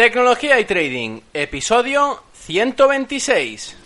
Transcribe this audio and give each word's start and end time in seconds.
Tecnología 0.00 0.58
y 0.58 0.64
Trading, 0.64 1.20
episodio 1.34 2.22
126. 2.32 3.76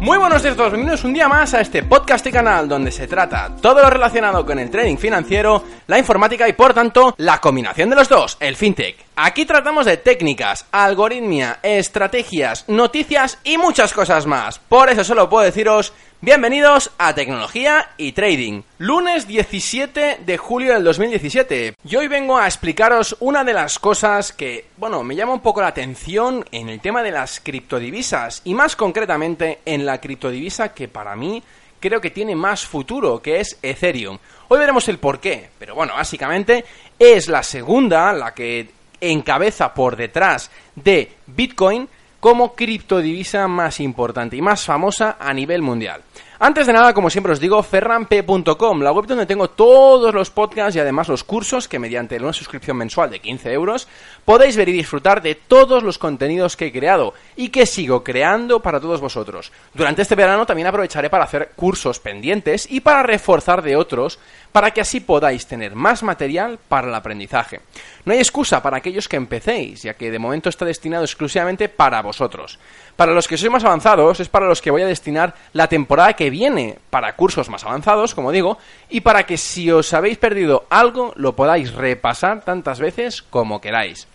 Muy 0.00 0.16
buenos 0.16 0.42
días 0.44 0.54
a 0.54 0.56
todos, 0.56 0.70
bienvenidos 0.70 1.02
un 1.02 1.12
día 1.12 1.28
más 1.28 1.54
a 1.54 1.60
este 1.60 1.82
podcast 1.82 2.24
y 2.28 2.30
canal 2.30 2.68
donde 2.68 2.92
se 2.92 3.08
trata 3.08 3.56
todo 3.60 3.82
lo 3.82 3.90
relacionado 3.90 4.46
con 4.46 4.60
el 4.60 4.70
trading 4.70 4.96
financiero, 4.96 5.64
la 5.88 5.98
informática 5.98 6.48
y 6.48 6.52
por 6.52 6.72
tanto 6.72 7.16
la 7.18 7.40
combinación 7.40 7.90
de 7.90 7.96
los 7.96 8.08
dos, 8.08 8.36
el 8.38 8.54
fintech. 8.54 9.07
Aquí 9.20 9.46
tratamos 9.46 9.84
de 9.84 9.96
técnicas, 9.96 10.64
algoritmia, 10.70 11.58
estrategias, 11.64 12.64
noticias 12.68 13.40
y 13.42 13.58
muchas 13.58 13.92
cosas 13.92 14.26
más. 14.26 14.60
Por 14.60 14.90
eso 14.90 15.02
solo 15.02 15.28
puedo 15.28 15.44
deciros 15.44 15.92
Bienvenidos 16.20 16.92
a 16.98 17.16
Tecnología 17.16 17.90
y 17.96 18.12
Trading, 18.12 18.62
lunes 18.78 19.26
17 19.26 20.20
de 20.24 20.38
julio 20.38 20.74
del 20.74 20.84
2017. 20.84 21.74
Y 21.84 21.96
hoy 21.96 22.06
vengo 22.06 22.38
a 22.38 22.46
explicaros 22.46 23.16
una 23.18 23.42
de 23.42 23.54
las 23.54 23.80
cosas 23.80 24.32
que, 24.32 24.66
bueno, 24.76 25.02
me 25.02 25.16
llama 25.16 25.32
un 25.32 25.40
poco 25.40 25.62
la 25.62 25.66
atención 25.66 26.44
en 26.52 26.68
el 26.68 26.78
tema 26.78 27.02
de 27.02 27.10
las 27.10 27.40
criptodivisas 27.40 28.42
y 28.44 28.54
más 28.54 28.76
concretamente 28.76 29.58
en 29.64 29.84
la 29.84 30.00
criptodivisa 30.00 30.72
que 30.72 30.86
para 30.86 31.16
mí 31.16 31.42
creo 31.80 32.00
que 32.00 32.10
tiene 32.10 32.36
más 32.36 32.64
futuro, 32.64 33.20
que 33.20 33.40
es 33.40 33.58
Ethereum. 33.62 34.18
Hoy 34.46 34.58
veremos 34.60 34.88
el 34.88 34.98
por 34.98 35.18
qué, 35.18 35.50
pero 35.58 35.74
bueno, 35.74 35.94
básicamente 35.94 36.64
es 36.98 37.28
la 37.28 37.42
segunda, 37.42 38.12
la 38.12 38.32
que 38.32 38.77
encabeza 39.00 39.74
por 39.74 39.96
detrás 39.96 40.50
de 40.74 41.12
Bitcoin, 41.26 41.88
como 42.20 42.54
criptodivisa 42.54 43.46
más 43.46 43.80
importante 43.80 44.36
y 44.36 44.42
más 44.42 44.64
famosa 44.64 45.16
a 45.20 45.32
nivel 45.32 45.62
mundial. 45.62 46.02
Antes 46.40 46.68
de 46.68 46.72
nada, 46.72 46.94
como 46.94 47.10
siempre 47.10 47.32
os 47.32 47.40
digo, 47.40 47.60
ferranp.com, 47.64 48.80
la 48.80 48.92
web 48.92 49.06
donde 49.06 49.26
tengo 49.26 49.50
todos 49.50 50.14
los 50.14 50.30
podcasts 50.30 50.76
y 50.76 50.78
además 50.78 51.08
los 51.08 51.24
cursos 51.24 51.66
que 51.66 51.80
mediante 51.80 52.16
una 52.16 52.32
suscripción 52.32 52.76
mensual 52.76 53.10
de 53.10 53.18
15 53.18 53.52
euros 53.52 53.88
podéis 54.28 54.58
ver 54.58 54.68
y 54.68 54.72
disfrutar 54.72 55.22
de 55.22 55.34
todos 55.34 55.82
los 55.82 55.96
contenidos 55.96 56.54
que 56.54 56.66
he 56.66 56.72
creado 56.72 57.14
y 57.34 57.48
que 57.48 57.64
sigo 57.64 58.04
creando 58.04 58.60
para 58.60 58.78
todos 58.78 59.00
vosotros. 59.00 59.50
Durante 59.72 60.02
este 60.02 60.16
verano 60.16 60.44
también 60.44 60.68
aprovecharé 60.68 61.08
para 61.08 61.24
hacer 61.24 61.52
cursos 61.56 61.98
pendientes 61.98 62.70
y 62.70 62.80
para 62.80 63.02
reforzar 63.02 63.62
de 63.62 63.74
otros 63.74 64.18
para 64.52 64.70
que 64.70 64.82
así 64.82 65.00
podáis 65.00 65.46
tener 65.46 65.74
más 65.74 66.02
material 66.02 66.58
para 66.68 66.88
el 66.88 66.94
aprendizaje. 66.94 67.60
No 68.04 68.12
hay 68.12 68.18
excusa 68.18 68.62
para 68.62 68.76
aquellos 68.76 69.08
que 69.08 69.16
empecéis, 69.16 69.82
ya 69.82 69.94
que 69.94 70.10
de 70.10 70.18
momento 70.18 70.50
está 70.50 70.66
destinado 70.66 71.04
exclusivamente 71.04 71.70
para 71.70 72.02
vosotros. 72.02 72.58
Para 72.96 73.12
los 73.12 73.28
que 73.28 73.38
sois 73.38 73.52
más 73.52 73.64
avanzados 73.64 74.20
es 74.20 74.28
para 74.28 74.46
los 74.46 74.60
que 74.60 74.70
voy 74.70 74.82
a 74.82 74.86
destinar 74.86 75.34
la 75.54 75.68
temporada 75.68 76.12
que 76.12 76.28
viene 76.28 76.78
para 76.90 77.16
cursos 77.16 77.48
más 77.48 77.64
avanzados, 77.64 78.14
como 78.14 78.32
digo, 78.32 78.58
y 78.90 79.00
para 79.00 79.24
que 79.24 79.38
si 79.38 79.70
os 79.70 79.94
habéis 79.94 80.18
perdido 80.18 80.66
algo 80.68 81.14
lo 81.16 81.34
podáis 81.34 81.72
repasar 81.72 82.44
tantas 82.44 82.78
veces 82.78 83.22
como 83.22 83.62
queráis. 83.62 84.06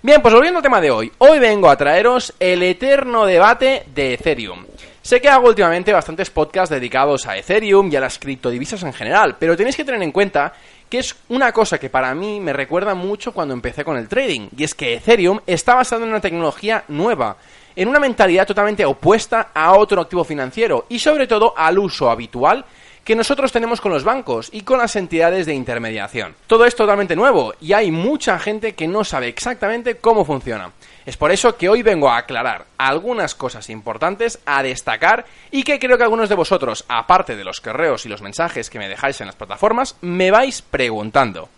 Bien, 0.00 0.22
pues 0.22 0.32
volviendo 0.32 0.58
al 0.58 0.62
tema 0.62 0.80
de 0.80 0.92
hoy, 0.92 1.10
hoy 1.18 1.40
vengo 1.40 1.68
a 1.68 1.76
traeros 1.76 2.32
el 2.38 2.62
eterno 2.62 3.26
debate 3.26 3.82
de 3.92 4.14
Ethereum. 4.14 4.64
Sé 5.02 5.20
que 5.20 5.28
hago 5.28 5.48
últimamente 5.48 5.92
bastantes 5.92 6.30
podcasts 6.30 6.70
dedicados 6.70 7.26
a 7.26 7.36
Ethereum 7.36 7.90
y 7.90 7.96
a 7.96 8.00
las 8.00 8.16
criptodivisas 8.20 8.84
en 8.84 8.92
general, 8.92 9.34
pero 9.40 9.56
tenéis 9.56 9.74
que 9.74 9.84
tener 9.84 10.00
en 10.00 10.12
cuenta 10.12 10.52
que 10.88 11.00
es 11.00 11.16
una 11.30 11.50
cosa 11.50 11.78
que 11.78 11.90
para 11.90 12.14
mí 12.14 12.38
me 12.38 12.52
recuerda 12.52 12.94
mucho 12.94 13.32
cuando 13.32 13.54
empecé 13.54 13.84
con 13.84 13.96
el 13.96 14.06
trading, 14.06 14.48
y 14.56 14.62
es 14.62 14.72
que 14.72 14.94
Ethereum 14.94 15.40
está 15.48 15.74
basado 15.74 16.04
en 16.04 16.10
una 16.10 16.20
tecnología 16.20 16.84
nueva, 16.86 17.36
en 17.74 17.88
una 17.88 17.98
mentalidad 17.98 18.46
totalmente 18.46 18.84
opuesta 18.84 19.50
a 19.52 19.72
otro 19.72 20.00
activo 20.00 20.22
financiero 20.22 20.86
y 20.88 21.00
sobre 21.00 21.26
todo 21.26 21.54
al 21.56 21.76
uso 21.76 22.08
habitual 22.08 22.64
que 23.08 23.16
nosotros 23.16 23.52
tenemos 23.52 23.80
con 23.80 23.90
los 23.90 24.04
bancos 24.04 24.50
y 24.52 24.60
con 24.60 24.76
las 24.76 24.94
entidades 24.94 25.46
de 25.46 25.54
intermediación. 25.54 26.34
Todo 26.46 26.66
es 26.66 26.76
totalmente 26.76 27.16
nuevo 27.16 27.54
y 27.58 27.72
hay 27.72 27.90
mucha 27.90 28.38
gente 28.38 28.74
que 28.74 28.86
no 28.86 29.02
sabe 29.02 29.28
exactamente 29.28 29.96
cómo 29.96 30.26
funciona. 30.26 30.72
Es 31.06 31.16
por 31.16 31.32
eso 31.32 31.56
que 31.56 31.70
hoy 31.70 31.82
vengo 31.82 32.10
a 32.10 32.18
aclarar 32.18 32.66
algunas 32.76 33.34
cosas 33.34 33.70
importantes 33.70 34.40
a 34.44 34.62
destacar 34.62 35.24
y 35.50 35.62
que 35.62 35.78
creo 35.78 35.96
que 35.96 36.04
algunos 36.04 36.28
de 36.28 36.34
vosotros, 36.34 36.84
aparte 36.86 37.34
de 37.34 37.44
los 37.44 37.62
correos 37.62 38.04
y 38.04 38.10
los 38.10 38.20
mensajes 38.20 38.68
que 38.68 38.78
me 38.78 38.90
dejáis 38.90 39.18
en 39.22 39.28
las 39.28 39.36
plataformas, 39.36 39.96
me 40.02 40.30
vais 40.30 40.60
preguntando. 40.60 41.48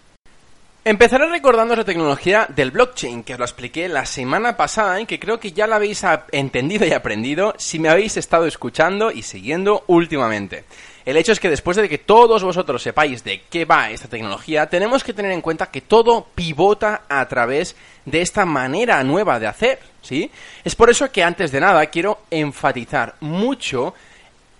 Empezaré 0.82 1.26
recordando 1.28 1.76
la 1.76 1.84
tecnología 1.84 2.46
del 2.48 2.70
blockchain, 2.70 3.22
que 3.22 3.34
os 3.34 3.38
lo 3.38 3.44
expliqué 3.44 3.86
la 3.86 4.06
semana 4.06 4.56
pasada 4.56 4.98
y 4.98 5.04
que 5.04 5.20
creo 5.20 5.38
que 5.38 5.52
ya 5.52 5.66
la 5.66 5.76
habéis 5.76 6.02
entendido 6.32 6.86
y 6.86 6.92
aprendido 6.92 7.52
si 7.58 7.78
me 7.78 7.90
habéis 7.90 8.16
estado 8.16 8.46
escuchando 8.46 9.10
y 9.10 9.20
siguiendo 9.20 9.84
últimamente. 9.88 10.64
El 11.04 11.18
hecho 11.18 11.32
es 11.32 11.40
que 11.40 11.50
después 11.50 11.76
de 11.76 11.86
que 11.86 11.98
todos 11.98 12.42
vosotros 12.42 12.82
sepáis 12.82 13.22
de 13.22 13.42
qué 13.50 13.66
va 13.66 13.90
esta 13.90 14.08
tecnología, 14.08 14.70
tenemos 14.70 15.04
que 15.04 15.12
tener 15.12 15.32
en 15.32 15.42
cuenta 15.42 15.70
que 15.70 15.82
todo 15.82 16.26
pivota 16.34 17.02
a 17.10 17.28
través 17.28 17.76
de 18.06 18.22
esta 18.22 18.46
manera 18.46 19.04
nueva 19.04 19.38
de 19.38 19.48
hacer, 19.48 19.80
¿sí? 20.00 20.30
Es 20.64 20.74
por 20.76 20.88
eso 20.88 21.12
que 21.12 21.22
antes 21.22 21.52
de 21.52 21.60
nada 21.60 21.84
quiero 21.86 22.22
enfatizar 22.30 23.16
mucho 23.20 23.92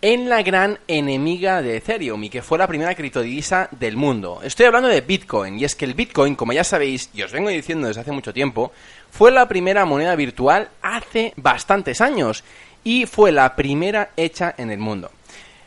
en 0.03 0.29
la 0.29 0.43
gran 0.43 0.79
enemiga 0.89 1.61
de 1.61 1.77
Ethereum 1.77 2.25
y 2.25 2.31
que 2.31 2.43
fue 2.43 2.59
la 2.59 2.67
primera 2.67 2.95
criptodivisa 2.95 3.69
del 3.73 3.97
mundo. 3.97 4.41
Estoy 4.43 4.67
hablando 4.67 4.89
de 4.89 5.03
Bitcoin 5.03 5.59
y 5.59 5.65
es 5.65 5.75
que 5.75 5.85
el 5.85 5.95
Bitcoin, 5.95 6.37
como 6.37 6.53
ya 6.53 6.65
sabéis 6.65 7.11
y 7.13 7.23
os 7.23 7.33
vengo 7.33 7.51
diciendo 7.51 7.89
desde 7.89 8.01
hace 8.01 8.13
mucho 8.13 8.33
tiempo, 8.33 8.73
fue 9.11 9.31
la 9.31 9.49
primera 9.49 9.85
moneda 9.85 10.15
virtual 10.17 10.71
hace 10.81 11.35
bastantes 11.37 12.01
años 12.01 12.45
y 12.83 13.07
fue 13.07 13.31
la 13.31 13.57
primera 13.57 14.11
hecha 14.17 14.55
en 14.57 14.71
el 14.71 14.79
mundo. 14.79 15.11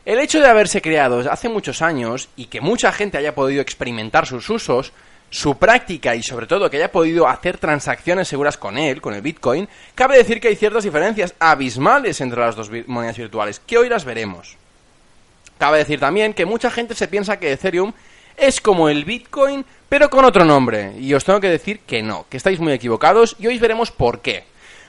El 0.05 0.19
hecho 0.19 0.39
de 0.39 0.47
haberse 0.47 0.81
creado 0.81 1.19
hace 1.31 1.47
muchos 1.47 1.81
años 1.81 2.27
y 2.35 2.45
que 2.45 2.59
mucha 2.59 2.91
gente 2.91 3.17
haya 3.17 3.35
podido 3.35 3.61
experimentar 3.61 4.25
sus 4.25 4.49
usos 4.49 4.91
su 5.33 5.57
práctica 5.57 6.15
y 6.15 6.21
sobre 6.21 6.45
todo 6.45 6.69
que 6.69 6.77
haya 6.77 6.91
podido 6.91 7.27
hacer 7.27 7.57
transacciones 7.57 8.27
seguras 8.27 8.55
con 8.55 8.77
él, 8.77 9.01
con 9.01 9.15
el 9.15 9.23
Bitcoin, 9.23 9.67
cabe 9.95 10.15
decir 10.15 10.39
que 10.39 10.49
hay 10.49 10.55
ciertas 10.55 10.83
diferencias 10.83 11.33
abismales 11.39 12.21
entre 12.21 12.39
las 12.39 12.55
dos 12.55 12.69
monedas 12.85 13.17
virtuales, 13.17 13.59
que 13.59 13.79
hoy 13.79 13.89
las 13.89 14.05
veremos. 14.05 14.57
Cabe 15.57 15.79
decir 15.79 15.99
también 15.99 16.35
que 16.35 16.45
mucha 16.45 16.69
gente 16.69 16.93
se 16.93 17.07
piensa 17.07 17.39
que 17.39 17.51
Ethereum 17.51 17.93
es 18.37 18.61
como 18.61 18.89
el 18.89 19.05
Bitcoin, 19.05 19.65
pero 19.89 20.07
con 20.07 20.23
otro 20.23 20.45
nombre, 20.45 20.93
y 20.99 21.11
os 21.15 21.25
tengo 21.25 21.39
que 21.39 21.49
decir 21.49 21.79
que 21.79 22.03
no, 22.03 22.27
que 22.29 22.37
estáis 22.37 22.59
muy 22.59 22.73
equivocados 22.73 23.35
y 23.39 23.47
hoy 23.47 23.57
veremos 23.57 23.89
por 23.89 24.21
qué. 24.21 24.43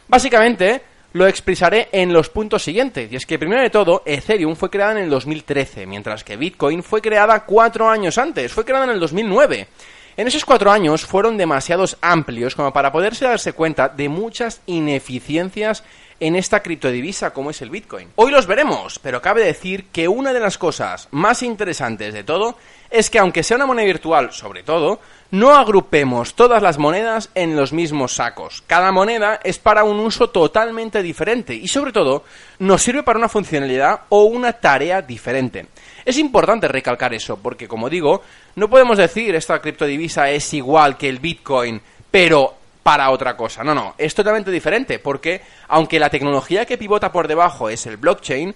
Básicamente, 0.09 0.83
lo 1.15 1.27
expresaré 1.27 1.89
en 1.91 2.13
los 2.13 2.29
puntos 2.29 2.63
siguientes. 2.63 3.11
Y 3.11 3.17
es 3.17 3.25
que, 3.25 3.39
primero 3.39 3.63
de 3.63 3.71
todo, 3.71 4.03
Ethereum 4.05 4.57
fue 4.57 4.69
creada 4.69 4.93
en 4.93 5.05
el 5.05 5.11
2013, 5.11 5.87
mientras 5.87 6.23
que 6.23 6.37
Bitcoin 6.37 6.83
fue 6.83 7.01
creada 7.01 7.47
cuatro 7.47 7.89
años 7.89 8.19
antes, 8.19 8.53
fue 8.53 8.67
creada 8.67 8.85
en 8.85 8.91
el 8.91 9.01
2009. 9.01 9.69
En 10.17 10.29
esos 10.29 10.45
cuatro 10.45 10.71
años 10.71 11.05
fueron 11.05 11.37
demasiados 11.37 11.97
amplios 12.01 12.55
como 12.55 12.73
para 12.73 12.93
poderse 12.93 13.25
darse 13.25 13.53
cuenta 13.53 13.89
de 13.89 14.09
muchas 14.09 14.61
ineficiencias 14.67 15.83
en 16.21 16.37
esta 16.37 16.63
criptodivisa 16.63 17.33
como 17.33 17.51
es 17.51 17.61
el 17.63 17.71
Bitcoin. 17.71 18.11
Hoy 18.15 18.31
los 18.31 18.47
veremos, 18.47 19.01
pero 19.01 19.21
cabe 19.21 19.45
decir 19.45 19.87
que 19.87 20.07
una 20.07 20.33
de 20.33 20.39
las 20.39 20.57
cosas 20.57 21.09
más 21.11 21.43
interesantes 21.43 22.15
de 22.15 22.23
todo 22.23 22.57
es 22.91 23.11
que 23.11 23.19
aunque 23.19 23.43
sea 23.43 23.57
una 23.57 23.67
moneda 23.67 23.87
virtual 23.87 24.33
sobre 24.33 24.63
todo, 24.63 25.01
no 25.33 25.57
agrupemos 25.57 26.35
todas 26.35 26.63
las 26.63 26.79
monedas 26.79 27.31
en 27.35 27.57
los 27.57 27.73
mismos 27.73 28.15
sacos. 28.15 28.63
Cada 28.69 28.93
moneda 28.93 29.41
es 29.43 29.59
para 29.59 29.83
un 29.83 29.99
uso 29.99 30.31
totalmente 30.31 31.03
diferente 31.03 31.55
y 31.55 31.67
sobre 31.67 31.91
todo 31.91 32.23
nos 32.61 32.83
sirve 32.83 33.03
para 33.03 33.19
una 33.19 33.29
funcionalidad 33.29 34.03
o 34.11 34.25
una 34.25 34.53
tarea 34.53 35.03
diferente. 35.03 35.67
Es 36.05 36.19
importante 36.19 36.69
recalcar 36.69 37.15
eso, 37.15 37.37
porque 37.37 37.67
como 37.67 37.91
digo, 37.91 38.23
no 38.57 38.69
podemos 38.69 38.99
decir 38.99 39.35
esta 39.35 39.61
criptodivisa 39.61 40.31
es 40.31 40.53
igual 40.55 40.97
que 40.97 41.09
el 41.09 41.19
Bitcoin, 41.19 41.81
pero 42.11 42.55
para 42.83 43.11
otra 43.11 43.37
cosa. 43.37 43.65
No, 43.65 43.75
no, 43.75 43.95
es 43.99 44.15
totalmente 44.15 44.51
diferente, 44.51 44.99
porque 44.99 45.41
aunque 45.69 45.99
la 45.99 46.11
tecnología 46.11 46.67
que 46.67 46.79
pivota 46.79 47.11
por 47.11 47.27
debajo 47.27 47.69
es 47.69 47.87
el 47.87 47.97
blockchain, 47.97 48.55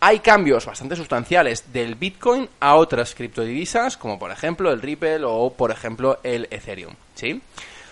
hay 0.00 0.20
cambios 0.20 0.64
bastante 0.64 0.96
sustanciales 0.96 1.72
del 1.72 1.94
Bitcoin 1.94 2.48
a 2.60 2.76
otras 2.76 3.14
criptodivisas, 3.14 3.96
como 3.96 4.18
por 4.18 4.30
ejemplo 4.30 4.70
el 4.70 4.80
Ripple 4.80 5.24
o 5.24 5.52
por 5.52 5.70
ejemplo 5.70 6.20
el 6.22 6.46
Ethereum, 6.50 6.94
¿sí? 7.14 7.40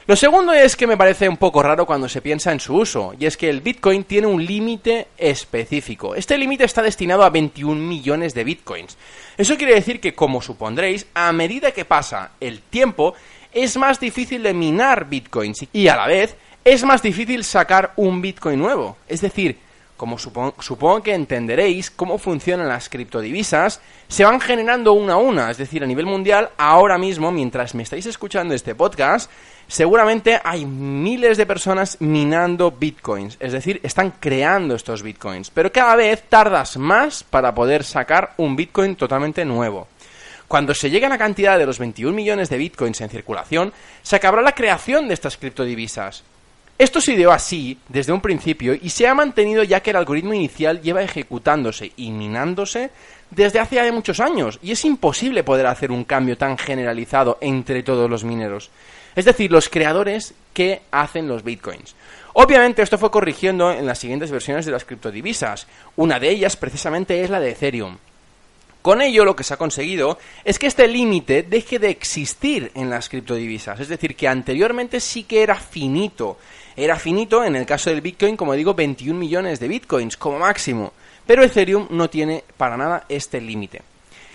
Lo 0.09 0.17
segundo 0.17 0.55
es 0.55 0.75
que 0.75 0.87
me 0.87 0.97
parece 0.97 1.29
un 1.29 1.37
poco 1.37 1.63
raro 1.63 1.85
cuando 1.85 2.09
se 2.09 2.23
piensa 2.23 2.51
en 2.51 2.61
su 2.61 2.75
uso, 2.75 3.13
y 3.21 3.27
es 3.27 3.37
que 3.37 3.51
el 3.51 3.61
Bitcoin 3.61 4.05
tiene 4.05 4.27
un 4.27 4.43
límite 4.43 5.09
específico. 5.19 6.15
Este 6.15 6.39
límite 6.39 6.65
está 6.65 6.81
destinado 6.81 7.25
a 7.25 7.29
21 7.29 7.79
millones 7.79 8.33
de 8.33 8.43
Bitcoins. 8.43 8.97
Eso 9.37 9.59
quiere 9.59 9.75
decir 9.75 10.01
que, 10.01 10.15
como 10.15 10.41
supondréis, 10.41 11.07
a 11.13 11.31
medida 11.35 11.73
que 11.73 11.85
pasa 11.85 12.31
el 12.41 12.63
tiempo, 12.63 13.13
es 13.53 13.77
más 13.77 14.01
difícil 14.01 14.43
de 14.43 14.55
minar 14.55 15.11
Bitcoins 15.11 15.67
y 15.75 15.89
a 15.89 15.97
la 15.97 16.07
vez 16.07 16.37
es 16.65 16.85
más 16.85 17.03
difícil 17.03 17.45
sacar 17.45 17.93
un 17.97 18.23
Bitcoin 18.23 18.59
nuevo. 18.59 18.97
Es 19.09 19.21
decir, 19.21 19.59
como 19.99 20.17
supongo, 20.17 21.03
que 21.03 21.13
entenderéis 21.13 21.91
cómo 21.91 22.19
funcionan 22.19 22.69
las 22.69 22.89
criptodivisas, 22.89 23.81
se 24.07 24.25
van 24.25 24.41
generando 24.41 24.93
una 24.93 25.15
a 25.15 25.17
una, 25.17 25.51
es 25.51 25.59
decir, 25.59 25.83
a 25.83 25.87
nivel 25.87 26.07
mundial, 26.07 26.51
ahora 26.57 26.97
mismo, 26.97 27.33
mientras 27.33 27.75
me 27.75 27.83
estáis 27.83 28.07
escuchando 28.07 28.55
este 28.55 28.77
podcast, 28.77 29.29
seguramente 29.67 30.41
hay 30.43 30.65
miles 30.65 31.37
de 31.37 31.47
personas 31.47 31.97
minando 32.01 32.71
bitcoins, 32.71 33.37
es 33.41 33.53
decir, 33.53 33.81
están 33.83 34.13
creando 34.21 34.77
estos 34.77 35.03
bitcoins, 35.03 35.51
pero 35.51 35.73
cada 35.73 35.97
vez 35.97 36.23
tardas 36.29 36.77
más 36.77 37.25
para 37.25 37.53
poder 37.53 37.83
sacar 37.83 38.35
un 38.37 38.55
bitcoin 38.55 38.95
totalmente 38.95 39.45
nuevo. 39.45 39.89
Cuando 40.47 40.75
se 40.75 40.91
llegue 40.91 41.07
a 41.07 41.11
la 41.11 41.19
cantidad 41.19 41.59
de 41.59 41.67
los 41.67 41.81
21 41.81 42.15
millones 42.15 42.49
de 42.49 42.57
bitcoins 42.57 43.01
en 43.01 43.11
circulación, 43.11 43.73
se 44.03 44.15
acabará 44.15 44.43
la 44.43 44.55
creación 44.55 45.09
de 45.09 45.15
estas 45.15 45.37
criptodivisas. 45.37 46.23
Esto 46.79 47.01
se 47.01 47.15
ideó 47.15 47.33
así 47.33 47.77
desde 47.89 48.13
un 48.13 48.21
principio 48.21 48.73
y 48.73 48.91
se 48.91 49.09
ha 49.09 49.15
mantenido 49.15 49.65
ya 49.65 49.81
que 49.81 49.91
el 49.91 49.97
algoritmo 49.97 50.33
inicial 50.33 50.81
lleva 50.81 51.03
ejecutándose 51.03 51.91
y 51.97 52.13
minándose 52.13 52.91
desde 53.33 53.59
hace 53.59 53.91
muchos 53.91 54.21
años 54.21 54.61
y 54.63 54.71
es 54.71 54.85
imposible 54.85 55.43
poder 55.43 55.67
hacer 55.67 55.91
un 55.91 56.05
cambio 56.05 56.39
tan 56.39 56.57
generalizado 56.57 57.37
entre 57.41 57.83
todos 57.83 58.09
los 58.09 58.23
mineros. 58.23 58.71
Es 59.17 59.25
decir, 59.25 59.51
los 59.51 59.69
creadores 59.69 60.35
que 60.55 60.83
hacen 60.93 61.27
los 61.27 61.43
bitcoins. 61.43 61.97
Obviamente 62.35 62.83
esto 62.83 62.97
fue 62.97 63.11
corrigiendo 63.11 63.73
en 63.73 63.85
las 63.85 63.99
siguientes 63.99 64.31
versiones 64.31 64.65
de 64.65 64.71
las 64.71 64.85
criptodivisas. 64.85 65.67
Una 65.97 66.21
de 66.21 66.31
ellas 66.31 66.57
precisamente 66.57 67.25
es 67.25 67.29
la 67.29 67.41
de 67.41 67.51
Ethereum. 67.51 67.99
Con 68.83 69.03
ello 69.03 69.25
lo 69.25 69.35
que 69.35 69.43
se 69.43 69.55
ha 69.55 69.57
conseguido 69.57 70.19
es 70.45 70.61
que 70.61 70.69
este 70.69 70.87
límite 70.87 71.43
deje 71.43 71.81
de 71.81 71.91
existir 71.91 72.71
en 72.77 72.89
las 72.89 73.09
criptodivisas, 73.09 73.81
es 73.81 73.89
decir, 73.89 74.15
que 74.15 74.29
anteriormente 74.29 75.01
sí 75.01 75.25
que 75.25 75.43
era 75.43 75.57
finito 75.57 76.39
era 76.79 76.97
finito, 76.97 77.45
en 77.45 77.57
el 77.57 77.67
caso 77.67 77.91
del 77.91 78.01
Bitcoin, 78.01 78.37
como 78.37 78.55
digo, 78.55 78.73
21 78.73 79.19
millones 79.19 79.59
de 79.59 79.67
Bitcoins 79.67 80.17
como 80.17 80.39
máximo, 80.39 80.93
pero 81.27 81.43
Ethereum 81.43 81.89
no 81.91 82.09
tiene 82.09 82.45
para 82.57 82.77
nada 82.77 83.05
este 83.09 83.41
límite. 83.41 83.83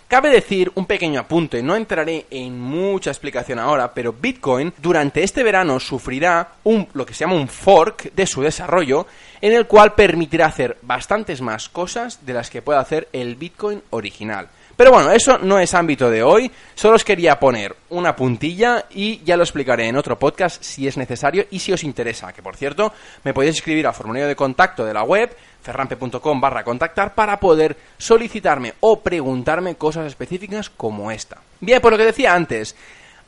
Cabe 0.09 0.29
decir 0.29 0.69
un 0.75 0.85
pequeño 0.85 1.21
apunte, 1.21 1.63
no 1.63 1.75
entraré 1.75 2.25
en 2.29 2.59
mucha 2.59 3.09
explicación 3.09 3.59
ahora, 3.59 3.93
pero 3.93 4.13
Bitcoin 4.13 4.73
durante 4.77 5.23
este 5.23 5.41
verano 5.41 5.79
sufrirá 5.79 6.55
un, 6.65 6.87
lo 6.93 7.05
que 7.05 7.13
se 7.13 7.21
llama 7.21 7.35
un 7.35 7.47
fork 7.47 8.13
de 8.13 8.27
su 8.27 8.41
desarrollo, 8.41 9.07
en 9.39 9.53
el 9.53 9.65
cual 9.65 9.93
permitirá 9.93 10.47
hacer 10.47 10.77
bastantes 10.81 11.41
más 11.41 11.69
cosas 11.69 12.25
de 12.25 12.33
las 12.33 12.49
que 12.49 12.61
puede 12.61 12.79
hacer 12.79 13.07
el 13.13 13.35
Bitcoin 13.35 13.81
original. 13.89 14.49
Pero 14.75 14.91
bueno, 14.91 15.11
eso 15.11 15.37
no 15.37 15.59
es 15.59 15.73
ámbito 15.73 16.09
de 16.09 16.23
hoy, 16.23 16.51
solo 16.73 16.95
os 16.95 17.03
quería 17.03 17.39
poner 17.39 17.75
una 17.89 18.15
puntilla 18.15 18.85
y 18.89 19.23
ya 19.23 19.37
lo 19.37 19.43
explicaré 19.43 19.87
en 19.87 19.97
otro 19.97 20.17
podcast 20.17 20.63
si 20.63 20.87
es 20.87 20.97
necesario 20.97 21.45
y 21.51 21.59
si 21.59 21.71
os 21.71 21.83
interesa, 21.83 22.33
que 22.33 22.41
por 22.41 22.55
cierto 22.55 22.91
me 23.23 23.33
podéis 23.33 23.57
escribir 23.57 23.85
al 23.85 23.93
formulario 23.93 24.27
de 24.27 24.35
contacto 24.35 24.83
de 24.83 24.93
la 24.93 25.03
web 25.03 25.35
ferrampe.com 25.61 26.41
barra 26.41 26.63
contactar 26.63 27.13
para 27.13 27.39
poder 27.39 27.77
solicitarme 27.97 28.73
o 28.79 28.99
preguntarme 28.99 29.75
cosas 29.75 30.07
específicas 30.07 30.69
como 30.69 31.11
esta. 31.11 31.37
Bien, 31.59 31.79
por 31.79 31.91
lo 31.91 31.97
que 31.97 32.05
decía 32.05 32.33
antes, 32.33 32.75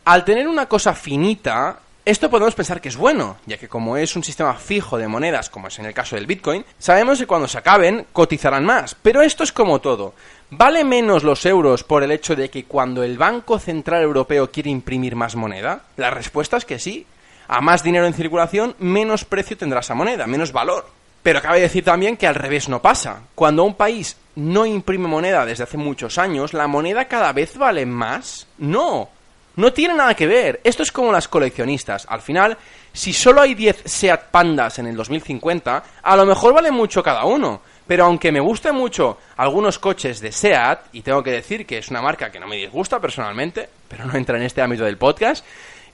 al 0.03 0.25
tener 0.25 0.47
una 0.47 0.67
cosa 0.67 0.93
finita, 0.93 1.79
esto 2.05 2.29
podemos 2.29 2.53
pensar 2.53 2.79
que 2.79 2.89
es 2.89 2.97
bueno, 2.97 3.37
ya 3.47 3.57
que 3.57 3.67
como 3.67 3.97
es 3.97 4.15
un 4.15 4.23
sistema 4.23 4.53
fijo 4.53 4.97
de 4.97 5.07
monedas, 5.07 5.49
como 5.49 5.69
es 5.69 5.79
en 5.79 5.85
el 5.85 5.93
caso 5.93 6.15
del 6.15 6.27
Bitcoin, 6.27 6.63
sabemos 6.77 7.17
que 7.17 7.25
cuando 7.25 7.47
se 7.47 7.57
acaben 7.57 8.05
cotizarán 8.13 8.63
más. 8.63 8.95
Pero 9.01 9.23
esto 9.23 9.43
es 9.43 9.51
como 9.51 9.81
todo. 9.81 10.13
¿Vale 10.51 10.83
menos 10.83 11.23
los 11.23 11.45
euros 11.45 11.83
por 11.83 12.03
el 12.03 12.11
hecho 12.11 12.35
de 12.35 12.49
que 12.49 12.65
cuando 12.65 13.03
el 13.03 13.17
Banco 13.17 13.57
Central 13.57 14.03
Europeo 14.03 14.51
quiere 14.51 14.69
imprimir 14.69 15.15
más 15.15 15.35
moneda? 15.35 15.81
La 15.97 16.11
respuesta 16.11 16.57
es 16.57 16.65
que 16.65 16.77
sí. 16.77 17.05
A 17.47 17.61
más 17.61 17.83
dinero 17.83 18.05
en 18.05 18.13
circulación, 18.13 18.75
menos 18.79 19.25
precio 19.25 19.57
tendrá 19.57 19.79
esa 19.79 19.95
moneda, 19.95 20.27
menos 20.27 20.51
valor. 20.51 20.85
Pero 21.23 21.41
cabe 21.41 21.61
decir 21.61 21.83
también 21.83 22.17
que 22.17 22.27
al 22.27 22.35
revés 22.35 22.69
no 22.69 22.81
pasa. 22.81 23.21
Cuando 23.33 23.63
un 23.63 23.73
país 23.73 24.17
no 24.35 24.67
imprime 24.67 25.07
moneda 25.07 25.45
desde 25.45 25.63
hace 25.63 25.77
muchos 25.77 26.19
años, 26.19 26.53
¿la 26.53 26.67
moneda 26.67 27.05
cada 27.05 27.33
vez 27.33 27.57
vale 27.57 27.87
más? 27.87 28.45
No. 28.59 29.09
No 29.55 29.73
tiene 29.73 29.95
nada 29.95 30.13
que 30.13 30.27
ver. 30.27 30.61
Esto 30.63 30.83
es 30.83 30.91
como 30.91 31.11
las 31.11 31.27
coleccionistas. 31.27 32.05
Al 32.07 32.21
final, 32.21 32.57
si 32.93 33.13
solo 33.13 33.41
hay 33.41 33.55
10 33.55 33.83
SEAT 33.85 34.29
Pandas 34.29 34.77
en 34.77 34.87
el 34.87 34.95
2050, 34.95 35.83
a 36.03 36.15
lo 36.15 36.25
mejor 36.25 36.53
vale 36.53 36.69
mucho 36.71 37.01
cada 37.01 37.25
uno. 37.25 37.61
Pero 37.87 38.05
aunque 38.05 38.31
me 38.31 38.39
gusten 38.39 38.75
mucho 38.75 39.17
algunos 39.37 39.79
coches 39.79 40.19
de 40.19 40.31
SEAT, 40.31 40.87
y 40.93 41.01
tengo 41.01 41.21
que 41.21 41.31
decir 41.31 41.65
que 41.65 41.77
es 41.77 41.89
una 41.89 42.01
marca 42.01 42.31
que 42.31 42.39
no 42.39 42.47
me 42.47 42.55
disgusta 42.55 42.99
personalmente, 42.99 43.69
pero 43.87 44.05
no 44.05 44.15
entra 44.15 44.37
en 44.37 44.43
este 44.43 44.61
ámbito 44.61 44.85
del 44.85 44.97
podcast, 44.97 45.45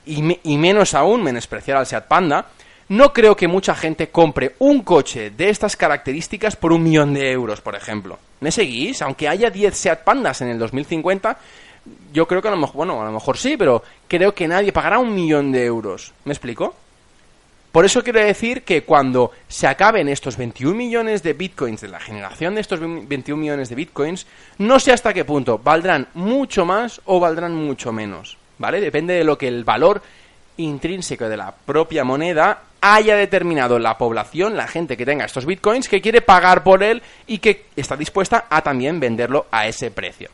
y, 0.06 0.40
y 0.44 0.58
menos 0.58 0.94
aún 0.94 1.22
menospreciar 1.22 1.78
al 1.78 1.86
SEAT 1.86 2.08
Panda, 2.08 2.48
no 2.92 3.14
creo 3.14 3.38
que 3.38 3.48
mucha 3.48 3.74
gente 3.74 4.10
compre 4.10 4.56
un 4.60 4.82
coche 4.82 5.30
de 5.30 5.50
estas 5.50 5.78
características 5.78 6.58
por 6.58 6.74
un 6.74 6.84
millón 6.84 7.14
de 7.14 7.32
euros, 7.32 7.62
por 7.62 7.76
ejemplo. 7.76 8.20
¿Me 8.42 8.52
seguís? 8.52 9.02
Aunque 9.02 9.30
haya 9.30 9.50
10 9.50 9.78
SEAT 9.78 10.04
Pandas 10.04 10.42
en 10.42 10.50
el 10.50 10.60
2050, 10.60 11.38
yo 12.12 12.28
creo 12.28 12.42
que 12.42 12.48
a 12.50 12.52
lo 12.52 12.58
mejor, 12.58 12.76
bueno, 12.76 13.02
a 13.02 13.06
lo 13.06 13.12
mejor 13.12 13.38
sí, 13.38 13.56
pero 13.56 13.84
creo 14.08 14.34
que 14.34 14.48
nadie 14.48 14.74
pagará 14.74 15.00
un 15.00 15.16
millón 15.16 15.52
de 15.52 15.66
euros. 15.66 16.12
¿Me 16.26 16.34
explico? 16.34 16.76
Por 17.72 17.86
eso 17.86 18.04
quiero 18.04 18.20
decir 18.20 18.64
que 18.64 18.84
cuando 18.84 19.32
se 19.48 19.66
acaben 19.66 20.10
estos 20.10 20.36
21 20.36 20.76
millones 20.76 21.24
de 21.24 21.34
bitcoins, 21.34 21.80
de 21.80 21.88
la 21.88 22.02
generación 22.02 22.56
de 22.56 22.62
estos 22.62 22.82
21 22.82 23.40
millones 23.40 23.70
de 23.70 23.76
bitcoins, 23.76 24.28
no 24.58 24.80
sé 24.80 24.92
hasta 24.92 25.14
qué 25.14 25.24
punto 25.24 25.58
valdrán 25.58 26.08
mucho 26.14 26.66
más 26.66 27.00
o 27.06 27.20
valdrán 27.20 27.56
mucho 27.56 27.94
menos. 27.94 28.38
¿Vale? 28.58 28.82
Depende 28.82 29.14
de 29.14 29.24
lo 29.24 29.38
que 29.38 29.48
el 29.48 29.64
valor 29.64 30.02
intrínseco 30.58 31.30
de 31.30 31.38
la 31.38 31.52
propia 31.52 32.04
moneda 32.04 32.64
haya 32.82 33.16
determinado 33.16 33.80
la 33.80 33.98
población, 33.98 34.58
la 34.58 34.68
gente 34.68 34.98
que 34.98 35.06
tenga 35.06 35.26
estos 35.26 35.46
bitcoins, 35.46 35.88
que 35.88 36.02
quiere 36.02 36.22
pagar 36.22 36.64
por 36.64 36.84
él 36.84 37.02
y 37.26 37.38
que 37.38 37.68
está 37.76 37.96
dispuesta 37.96 38.48
a 38.50 38.62
también 38.62 39.00
venderlo 39.00 39.48
a 39.50 39.68
ese 39.68 39.92
precio. 39.92 40.30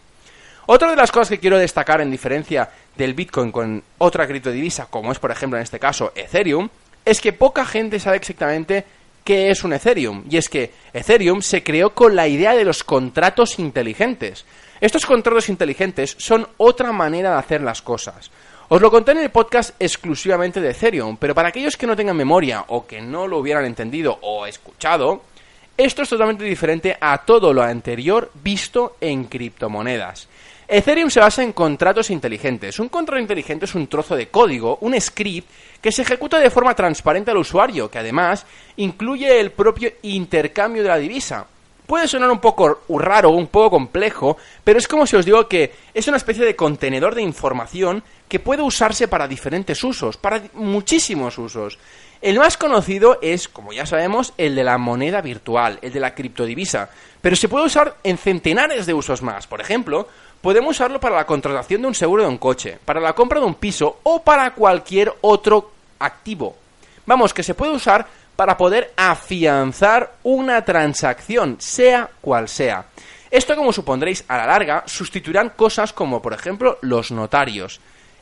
Otra 0.66 0.90
de 0.90 0.98
las 0.98 1.12
cosas 1.12 1.30
que 1.30 1.40
quiero 1.40 1.58
destacar 1.58 2.02
en 2.02 2.12
diferencia 2.12 2.70
del 2.98 3.14
Bitcoin 3.14 3.54
con 3.54 3.82
otra 4.00 4.28
criptodivisa, 4.28 4.88
como 4.88 5.14
es 5.14 5.20
por 5.20 5.32
ejemplo 5.32 5.58
en 5.58 5.64
este 5.64 5.80
caso 5.80 6.12
Ethereum, 6.14 6.68
es 7.08 7.22
que 7.22 7.32
poca 7.32 7.66
gente 7.66 8.00
sabe 8.02 8.18
exactamente 8.18 8.84
qué 9.24 9.50
es 9.50 9.64
un 9.64 9.72
Ethereum. 9.72 10.26
Y 10.30 10.36
es 10.36 10.50
que 10.50 10.74
Ethereum 10.94 11.42
se 11.42 11.64
creó 11.64 11.92
con 11.92 12.16
la 12.16 12.28
idea 12.28 12.54
de 12.54 12.66
los 12.66 12.84
contratos 12.84 13.60
inteligentes. 13.60 14.46
Estos 14.82 15.06
contratos 15.06 15.48
inteligentes 15.48 16.16
son 16.20 16.48
otra 16.58 16.92
manera 16.92 17.32
de 17.32 17.38
hacer 17.38 17.62
las 17.62 17.82
cosas. 17.82 18.30
Os 18.68 18.82
lo 18.82 18.92
conté 18.92 19.14
en 19.14 19.20
el 19.20 19.30
podcast 19.30 19.74
exclusivamente 19.80 20.60
de 20.60 20.72
Ethereum, 20.72 21.16
pero 21.16 21.34
para 21.34 21.48
aquellos 21.48 21.78
que 21.78 21.88
no 21.88 21.96
tengan 21.96 22.18
memoria 22.18 22.66
o 22.68 22.86
que 22.86 23.02
no 23.02 23.26
lo 23.26 23.38
hubieran 23.38 23.64
entendido 23.64 24.20
o 24.22 24.46
escuchado, 24.46 25.22
esto 25.78 26.02
es 26.02 26.10
totalmente 26.10 26.44
diferente 26.44 26.98
a 27.00 27.20
todo 27.20 27.54
lo 27.54 27.64
anterior 27.64 28.32
visto 28.44 28.98
en 29.00 29.26
criptomonedas. 29.26 30.28
Ethereum 30.70 31.10
se 31.10 31.22
basa 31.22 31.44
en 31.44 31.54
contratos 31.54 32.10
inteligentes. 32.10 32.78
Un 32.80 32.90
contrato 32.90 33.22
inteligente 33.22 33.64
es 33.64 33.76
un 33.76 33.88
trozo 33.88 34.18
de 34.18 34.28
código, 34.28 34.78
un 34.82 35.00
script, 35.00 35.50
que 35.82 35.94
se 35.94 36.02
ejecuta 36.02 36.40
de 36.40 36.50
forma 36.50 36.76
transparente 36.76 37.32
al 37.32 37.38
usuario, 37.38 37.90
que 37.90 38.00
además 38.00 38.46
incluye 38.76 39.40
el 39.40 39.52
propio 39.52 39.94
intercambio 40.02 40.84
de 40.84 40.90
la 40.90 40.98
divisa. 40.98 41.48
Puede 41.88 42.10
sonar 42.10 42.30
un 42.30 42.40
poco 42.40 42.82
raro, 42.90 43.30
un 43.30 43.48
poco 43.48 43.72
complejo, 43.72 44.36
pero 44.66 44.78
es 44.78 44.90
como 44.90 45.08
si 45.08 45.16
os 45.16 45.26
digo 45.26 45.48
que 45.48 45.74
es 45.94 46.06
una 46.10 46.18
especie 46.18 46.44
de 46.44 46.54
contenedor 46.54 47.16
de 47.16 47.22
información 47.22 48.04
que 48.28 48.40
puede 48.42 48.62
usarse 48.62 49.08
para 49.08 49.26
diferentes 49.26 49.82
usos, 49.86 50.18
para 50.18 50.44
muchísimos 50.54 51.38
usos. 51.38 51.80
El 52.22 52.40
más 52.40 52.58
conocido 52.58 53.20
es, 53.22 53.48
como 53.48 53.72
ya 53.72 53.86
sabemos, 53.86 54.34
el 54.38 54.56
de 54.56 54.66
la 54.66 54.78
moneda 54.78 55.22
virtual, 55.22 55.80
el 55.82 55.94
de 55.94 56.02
la 56.02 56.14
criptodivisa, 56.14 56.90
pero 57.22 57.38
se 57.38 57.48
puede 57.48 57.68
usar 57.68 57.96
en 58.04 58.18
centenares 58.18 58.86
de 58.86 58.94
usos 58.94 59.22
más. 59.22 59.48
Por 59.48 59.62
ejemplo, 59.62 60.10
podemos 60.42 60.72
usarlo 60.72 61.00
para 61.00 61.16
la 61.16 61.26
contratación 61.26 61.84
de 61.84 61.88
un 61.88 61.96
seguro 61.96 62.24
de 62.24 62.30
un 62.30 62.38
coche, 62.38 62.80
para 62.84 63.00
la 63.00 63.14
compra 63.14 63.40
de 63.40 63.46
un 63.46 63.56
piso 63.56 64.00
o 64.04 64.22
para 64.24 64.54
cualquier 64.54 65.14
otro 65.22 65.72
activo. 66.00 66.58
Vamos, 67.06 67.34
que 67.34 67.44
se 67.44 67.54
puede 67.54 67.72
usar 67.72 68.06
para 68.38 68.56
poder 68.56 68.94
afianzar 68.96 70.14
una 70.24 70.64
transacción, 70.64 71.58
sea 71.60 72.10
cual 72.22 72.48
sea. 72.48 72.86
Esto, 73.30 73.58
como 73.58 73.74
supondréis, 73.74 74.24
a 74.30 74.38
la 74.38 74.46
larga 74.46 74.84
sustituirán 74.86 75.50
cosas 75.50 75.92
como, 75.92 76.22
por 76.22 76.32
ejemplo, 76.32 76.78
los 76.82 77.12
notarios. 77.12 77.82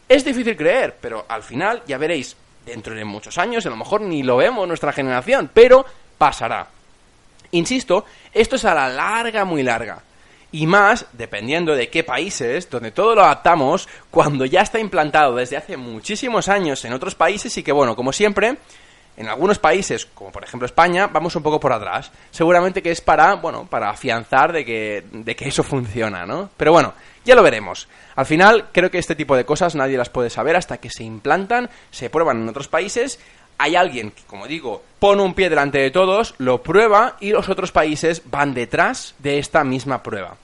Es 0.09 0.25
difícil 0.25 0.57
creer, 0.57 0.97
pero 0.99 1.25
al 1.27 1.43
final, 1.43 1.83
ya 1.85 1.99
veréis, 1.99 2.35
dentro 2.65 2.95
de 2.95 3.05
muchos 3.05 3.37
años, 3.37 3.65
a 3.65 3.69
lo 3.69 3.75
mejor 3.75 4.01
ni 4.01 4.23
lo 4.23 4.37
vemos 4.37 4.67
nuestra 4.67 4.91
generación, 4.93 5.51
pero 5.53 5.85
pasará. 6.17 6.67
Insisto, 7.51 8.05
esto 8.33 8.55
es 8.55 8.65
a 8.65 8.73
la 8.73 8.89
larga, 8.89 9.45
muy 9.45 9.61
larga. 9.61 10.01
y 10.51 10.67
más 10.67 11.07
dependiendo 11.11 11.75
de 11.75 11.89
qué 11.89 12.05
países, 12.05 12.69
donde 12.69 12.91
todo 12.91 13.13
lo 13.13 13.25
adaptamos 13.25 13.89
cuando 14.09 14.45
ya 14.45 14.61
está 14.61 14.79
implantado 14.79 15.35
desde 15.35 15.57
hace 15.57 15.75
muchísimos 15.75 16.47
años 16.47 16.85
en 16.85 16.93
otros 16.93 17.13
países 17.13 17.57
y 17.57 17.63
que 17.63 17.73
bueno, 17.73 17.93
como 17.97 18.13
siempre, 18.13 18.57
en 19.17 19.27
algunos 19.27 19.59
países, 19.59 20.05
como 20.05 20.31
por 20.31 20.43
ejemplo 20.43 20.65
España, 20.65 21.07
vamos 21.07 21.35
un 21.35 21.43
poco 21.43 21.59
por 21.59 21.71
atrás. 21.71 22.11
Seguramente 22.31 22.81
que 22.81 22.91
es 22.91 23.01
para, 23.01 23.35
bueno, 23.35 23.65
para 23.65 23.89
afianzar 23.89 24.51
de 24.51 24.65
que, 24.65 25.03
de 25.11 25.35
que 25.35 25.47
eso 25.47 25.63
funciona, 25.63 26.25
¿no? 26.25 26.49
Pero 26.57 26.71
bueno, 26.71 26.93
ya 27.23 27.35
lo 27.35 27.43
veremos. 27.43 27.87
Al 28.15 28.25
final, 28.25 28.67
creo 28.71 28.91
que 28.91 28.97
este 28.97 29.15
tipo 29.15 29.35
de 29.35 29.45
cosas 29.45 29.75
nadie 29.75 29.97
las 29.97 30.09
puede 30.09 30.29
saber 30.29 30.55
hasta 30.55 30.77
que 30.77 30.89
se 30.89 31.03
implantan, 31.03 31.69
se 31.91 32.09
prueban 32.09 32.41
en 32.41 32.49
otros 32.49 32.67
países. 32.67 33.19
Hay 33.57 33.75
alguien 33.75 34.11
que, 34.11 34.23
como 34.23 34.47
digo, 34.47 34.83
pone 34.99 35.21
un 35.21 35.33
pie 35.33 35.49
delante 35.49 35.77
de 35.77 35.91
todos, 35.91 36.35
lo 36.37 36.61
prueba 36.61 37.15
y 37.21 37.31
los 37.31 37.47
otros 37.47 37.71
países 37.71 38.21
van 38.25 38.53
detrás 38.53 39.15
de 39.19 39.39
esta 39.39 39.63
misma 39.63 40.03
prueba. 40.03 40.35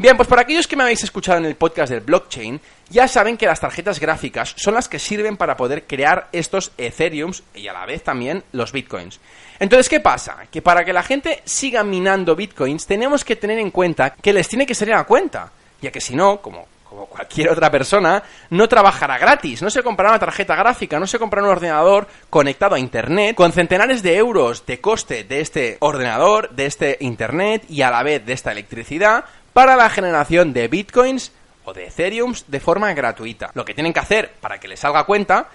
Bien, 0.00 0.16
pues 0.16 0.28
para 0.28 0.42
aquellos 0.42 0.68
que 0.68 0.76
me 0.76 0.84
habéis 0.84 1.02
escuchado 1.02 1.38
en 1.38 1.44
el 1.44 1.56
podcast 1.56 1.90
del 1.90 2.02
blockchain, 2.02 2.60
ya 2.88 3.08
saben 3.08 3.36
que 3.36 3.46
las 3.46 3.58
tarjetas 3.58 3.98
gráficas 3.98 4.54
son 4.56 4.74
las 4.74 4.88
que 4.88 5.00
sirven 5.00 5.36
para 5.36 5.56
poder 5.56 5.88
crear 5.88 6.28
estos 6.30 6.70
Ethereums 6.78 7.42
y 7.52 7.66
a 7.66 7.72
la 7.72 7.84
vez 7.84 8.04
también 8.04 8.44
los 8.52 8.70
Bitcoins. 8.70 9.18
Entonces, 9.58 9.88
¿qué 9.88 9.98
pasa? 9.98 10.46
Que 10.52 10.62
para 10.62 10.84
que 10.84 10.92
la 10.92 11.02
gente 11.02 11.42
siga 11.44 11.82
minando 11.82 12.36
Bitcoins 12.36 12.86
tenemos 12.86 13.24
que 13.24 13.34
tener 13.34 13.58
en 13.58 13.72
cuenta 13.72 14.10
que 14.10 14.32
les 14.32 14.46
tiene 14.46 14.66
que 14.66 14.76
salir 14.76 14.94
a 14.94 15.02
cuenta, 15.02 15.50
ya 15.82 15.90
que 15.90 16.00
si 16.00 16.14
no, 16.14 16.40
como 16.40 16.68
como 16.88 17.06
cualquier 17.06 17.50
otra 17.50 17.70
persona, 17.70 18.22
no 18.50 18.68
trabajará 18.68 19.18
gratis, 19.18 19.60
no 19.62 19.68
se 19.68 19.82
comprará 19.82 20.10
una 20.10 20.18
tarjeta 20.18 20.56
gráfica, 20.56 20.98
no 20.98 21.06
se 21.06 21.18
comprará 21.18 21.46
un 21.46 21.52
ordenador 21.52 22.06
conectado 22.30 22.74
a 22.74 22.78
Internet 22.78 23.36
con 23.36 23.52
centenares 23.52 24.02
de 24.02 24.16
euros 24.16 24.64
de 24.64 24.80
coste 24.80 25.24
de 25.24 25.40
este 25.40 25.76
ordenador, 25.80 26.50
de 26.50 26.66
este 26.66 26.96
Internet 27.00 27.64
y 27.68 27.82
a 27.82 27.90
la 27.90 28.02
vez 28.02 28.24
de 28.24 28.32
esta 28.32 28.52
electricidad 28.52 29.24
para 29.52 29.76
la 29.76 29.90
generación 29.90 30.52
de 30.52 30.68
bitcoins 30.68 31.32
o 31.64 31.72
de 31.72 31.86
ethereums 31.86 32.44
de 32.48 32.60
forma 32.60 32.92
gratuita. 32.94 33.50
Lo 33.54 33.64
que 33.64 33.74
tienen 33.74 33.92
que 33.92 34.00
hacer 34.00 34.32
para 34.40 34.58
que 34.58 34.68
les 34.68 34.80
salga 34.80 35.04
cuenta 35.04 35.48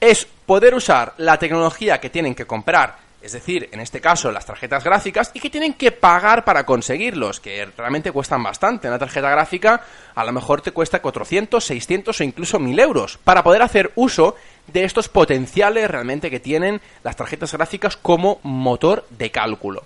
es 0.00 0.26
poder 0.46 0.74
usar 0.74 1.14
la 1.18 1.38
tecnología 1.38 1.98
que 2.00 2.10
tienen 2.10 2.34
que 2.34 2.46
comprar, 2.46 2.96
es 3.22 3.32
decir, 3.32 3.70
en 3.72 3.80
este 3.80 4.02
caso 4.02 4.30
las 4.30 4.44
tarjetas 4.44 4.84
gráficas, 4.84 5.30
y 5.32 5.40
que 5.40 5.48
tienen 5.48 5.72
que 5.72 5.92
pagar 5.92 6.44
para 6.44 6.66
conseguirlos, 6.66 7.40
que 7.40 7.66
realmente 7.76 8.12
cuestan 8.12 8.42
bastante. 8.42 8.88
Una 8.88 8.98
tarjeta 8.98 9.30
gráfica 9.30 9.80
a 10.14 10.24
lo 10.24 10.32
mejor 10.32 10.60
te 10.60 10.72
cuesta 10.72 11.00
400, 11.00 11.64
600 11.64 12.20
o 12.20 12.24
incluso 12.24 12.58
1000 12.58 12.78
euros, 12.80 13.18
para 13.24 13.42
poder 13.42 13.62
hacer 13.62 13.92
uso 13.94 14.36
de 14.66 14.84
estos 14.84 15.08
potenciales 15.08 15.90
realmente 15.90 16.30
que 16.30 16.40
tienen 16.40 16.82
las 17.02 17.16
tarjetas 17.16 17.52
gráficas 17.52 17.96
como 17.96 18.40
motor 18.42 19.06
de 19.08 19.30
cálculo. 19.30 19.84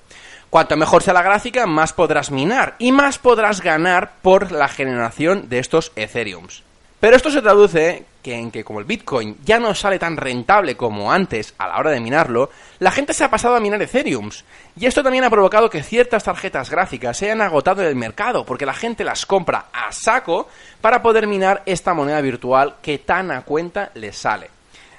Cuanto 0.51 0.77
mejor 0.79 1.03
sea 1.03 1.13
la 1.13 1.23
gráfica, 1.23 1.67
más 1.67 1.93
podrás 1.93 2.31
minar 2.31 2.75
y 2.79 2.91
más 2.91 3.19
podrás 3.19 3.61
ganar 3.61 4.13
por 4.23 4.51
la 4.51 4.69
generación 4.69 5.51
de 5.51 5.59
estos 5.59 5.93
Ethereums. 5.95 6.63
Pero 7.01 7.17
esto 7.17 7.31
se 7.31 7.43
traduce 7.43 8.07
que 8.23 8.35
en 8.35 8.51
que 8.51 8.65
como 8.65 8.81
el 8.81 8.87
Bitcoin 8.87 9.37
ya 9.45 9.61
no 9.61 9.75
sale 9.75 9.99
tan 9.99 10.17
rentable 10.17 10.75
como 10.75 11.13
antes 11.13 11.55
a 11.59 11.69
la 11.69 11.79
hora 11.79 11.91
de 11.91 12.01
minarlo, 12.01 12.51
la 12.79 12.91
gente 12.91 13.13
se 13.13 13.25
ha 13.25 13.31
pasado 13.31 13.57
a 13.57 13.61
minar 13.61 13.81
Ethereums. 13.83 14.45
Y 14.75 14.87
esto 14.87 15.03
también 15.03 15.25
ha 15.25 15.31
provocado 15.31 15.69
que 15.69 15.83
ciertas 15.83 16.25
tarjetas 16.25 16.71
gráficas 16.71 17.19
se 17.19 17.27
hayan 17.27 17.43
agotado 17.43 17.83
en 17.83 17.89
el 17.89 17.95
mercado, 17.95 18.47
porque 18.47 18.67
la 18.67 18.75
gente 18.75 19.05
las 19.05 19.27
compra 19.27 19.67
a 19.73 19.93
saco 19.93 20.49
para 20.81 21.03
poder 21.03 21.27
minar 21.27 21.63
esta 21.67 21.93
moneda 21.93 22.23
virtual 22.23 22.77
que 22.81 22.99
tan 22.99 23.31
a 23.31 23.43
cuenta 23.43 23.91
les 23.95 24.17
sale. 24.17 24.51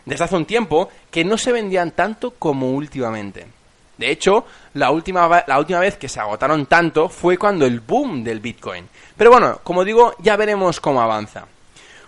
Desde 0.05 0.23
hace 0.23 0.35
un 0.35 0.45
tiempo 0.45 0.89
que 1.11 1.25
no 1.25 1.37
se 1.39 1.51
vendían 1.51 1.91
tanto 1.91 2.31
como 2.31 2.71
últimamente. 2.71 3.58
De 3.99 4.09
hecho, 4.09 4.45
la 4.75 4.91
última, 4.91 5.43
la 5.45 5.59
última 5.59 5.79
vez 5.79 5.97
que 5.97 6.07
se 6.07 6.21
agotaron 6.21 6.67
tanto 6.67 7.09
fue 7.09 7.37
cuando 7.37 7.65
el 7.65 7.81
boom 7.81 8.23
del 8.23 8.39
Bitcoin. 8.39 8.87
Pero 9.17 9.29
bueno, 9.29 9.59
como 9.61 9.83
digo, 9.83 10.15
ya 10.19 10.37
veremos 10.37 10.79
cómo 10.79 11.01
avanza. 11.01 11.45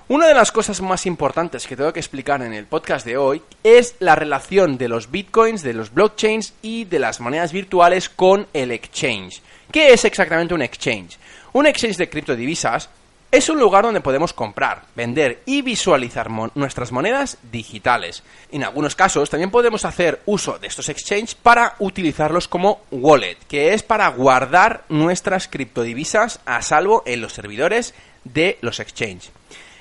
Una 0.08 0.28
de 0.28 0.34
las 0.34 0.54
cosas 0.54 0.80
más 0.80 1.06
importantes 1.06 1.68
que 1.68 1.76
tengo 1.76 1.92
que 1.92 2.00
explicar 2.00 2.42
en 2.44 2.54
el 2.54 2.66
podcast 2.66 3.06
de 3.06 3.18
hoy 3.18 3.42
es 3.62 3.96
la 4.00 4.16
relación 4.16 4.78
de 4.78 4.88
los 4.88 5.12
bitcoins, 5.12 5.64
de 5.64 5.74
los 5.74 5.94
blockchains 5.94 6.54
y 6.62 6.86
de 6.86 7.00
las 7.00 7.20
monedas 7.20 7.52
virtuales 7.52 8.08
con 8.08 8.48
el 8.54 8.72
exchange. 8.72 9.42
¿Qué 9.70 9.92
es 9.92 10.06
exactamente 10.06 10.54
un 10.54 10.62
exchange? 10.62 11.18
Un 11.52 11.68
exchange 11.68 11.98
de 11.98 12.10
criptodivisas 12.10 12.90
es 13.32 13.48
un 13.48 13.60
lugar 13.60 13.86
donde 13.86 14.02
podemos 14.02 14.34
comprar, 14.34 14.84
vender 14.94 15.42
y 15.46 15.62
visualizar 15.62 16.30
nuestras 16.56 16.92
monedas 16.92 17.38
digitales. 17.52 18.24
En 18.52 18.66
algunos 18.66 18.96
casos 18.96 19.30
también 19.30 19.52
podemos 19.52 19.86
hacer 19.86 20.22
uso 20.26 20.60
de 20.60 20.68
estos 20.68 20.90
exchanges 20.90 21.34
para 21.36 21.76
utilizarlos 21.80 22.50
como 22.50 22.82
wallet, 22.92 23.38
que 23.48 23.74
es 23.74 23.84
para 23.84 24.10
guardar 24.10 24.84
nuestras 24.90 25.48
criptodivisas 25.48 26.42
a 26.46 26.62
salvo 26.62 27.04
en 27.06 27.22
los 27.22 27.32
servidores 27.32 27.94
de 28.26 28.58
los 28.62 28.82
exchanges. 28.82 29.32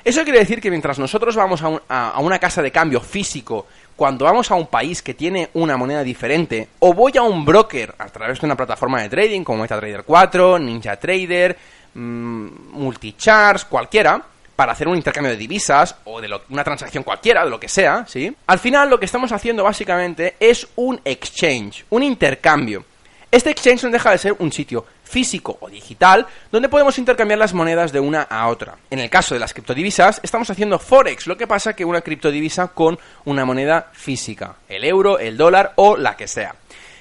Eso 0.05 0.23
quiere 0.23 0.39
decir 0.39 0.61
que 0.61 0.71
mientras 0.71 0.99
nosotros 0.99 1.37
vamos 1.37 1.61
a, 1.63 2.09
a 2.09 2.21
una 2.21 2.39
casa 2.39 2.63
de 2.63 2.71
cambio 2.71 3.01
físico 3.01 3.67
cuando 4.01 4.25
vamos 4.25 4.51
a 4.51 4.55
un 4.55 4.67
país 4.67 5.03
que 5.03 5.13
tiene 5.13 5.51
una 5.53 5.77
moneda 5.77 6.03
diferente, 6.03 6.69
o 6.79 6.95
voy 6.95 7.13
a 7.19 7.23
un 7.23 7.45
broker 7.45 7.95
a 7.99 8.07
través 8.07 8.41
de 8.41 8.47
una 8.47 8.57
plataforma 8.57 9.03
de 9.03 9.11
trading 9.11 9.45
como 9.45 9.61
MetaTrader 9.61 10.05
4, 10.05 10.59
Ninja 10.59 10.97
Trader, 10.97 11.55
mmm, 11.55 11.80
multichars, 11.95 13.65
cualquiera, 13.65 14.23
para 14.57 14.73
hacer 14.73 14.89
un 14.89 14.97
intercambio 14.97 15.33
de 15.33 15.39
divisas 15.39 15.97
o 16.05 16.21
de 16.21 16.29
una 16.51 16.63
transacción 16.65 17.03
cualquiera, 17.03 17.45
de 17.45 17.51
lo 17.51 17.59
que 17.59 17.69
sea, 17.69 18.05
¿sí? 18.07 18.35
Al 18.47 18.59
final 18.59 18.91
lo 18.91 19.01
que 19.01 19.07
estamos 19.07 19.33
haciendo 19.33 19.65
básicamente 19.65 20.37
es 20.39 20.69
un 20.77 21.01
exchange, 21.05 21.85
un 21.91 22.03
intercambio. 22.03 22.85
Este 23.31 23.51
exchange 23.51 23.85
no 23.85 23.91
deja 23.91 24.11
de 24.11 24.19
ser 24.19 24.35
un 24.39 24.51
sitio 24.51 24.85
físico 25.05 25.57
o 25.61 25.69
digital 25.69 26.27
donde 26.53 26.69
podemos 26.69 26.99
intercambiar 26.99 27.39
las 27.39 27.55
monedas 27.55 27.93
de 27.93 28.01
una 28.01 28.23
a 28.23 28.49
otra. 28.49 28.77
En 28.91 28.99
el 28.99 29.09
caso 29.09 29.35
de 29.35 29.41
las 29.41 29.53
criptodivisas 29.53 30.21
estamos 30.23 30.51
haciendo 30.51 30.79
forex, 30.79 31.27
lo 31.27 31.37
que 31.37 31.47
pasa 31.47 31.75
que 31.75 31.85
una 31.85 32.01
criptodivisa 32.01 32.69
con 32.69 32.99
una 33.25 33.45
moneda 33.45 33.89
física, 33.93 34.57
el 34.69 34.85
euro, 34.85 35.19
el 35.19 35.37
dólar 35.37 35.73
o 35.77 35.97
la 35.97 36.17
que 36.17 36.29
sea. 36.29 36.55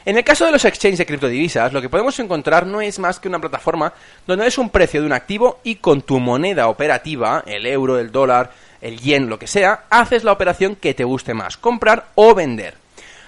En 0.05 0.17
el 0.17 0.23
caso 0.23 0.45
de 0.45 0.51
los 0.51 0.63
exchanges 0.63 0.99
de 0.99 1.05
criptodivisas, 1.05 1.73
lo 1.73 1.81
que 1.81 1.89
podemos 1.89 2.17
encontrar 2.19 2.65
no 2.65 2.79
es 2.79 2.99
más 2.99 3.19
que 3.19 3.27
una 3.27 3.39
plataforma 3.39 3.93
donde 4.25 4.47
es 4.47 4.57
un 4.57 4.69
precio 4.69 5.01
de 5.01 5.07
un 5.07 5.13
activo 5.13 5.59
y 5.63 5.75
con 5.75 6.01
tu 6.01 6.19
moneda 6.19 6.69
operativa, 6.69 7.43
el 7.45 7.65
euro, 7.65 7.99
el 7.99 8.11
dólar, 8.11 8.51
el 8.81 8.99
yen, 8.99 9.29
lo 9.29 9.37
que 9.37 9.47
sea, 9.47 9.83
haces 9.89 10.23
la 10.23 10.31
operación 10.31 10.77
que 10.77 10.93
te 10.93 11.03
guste 11.03 11.33
más, 11.33 11.57
comprar 11.57 12.07
o 12.15 12.33
vender. 12.33 12.75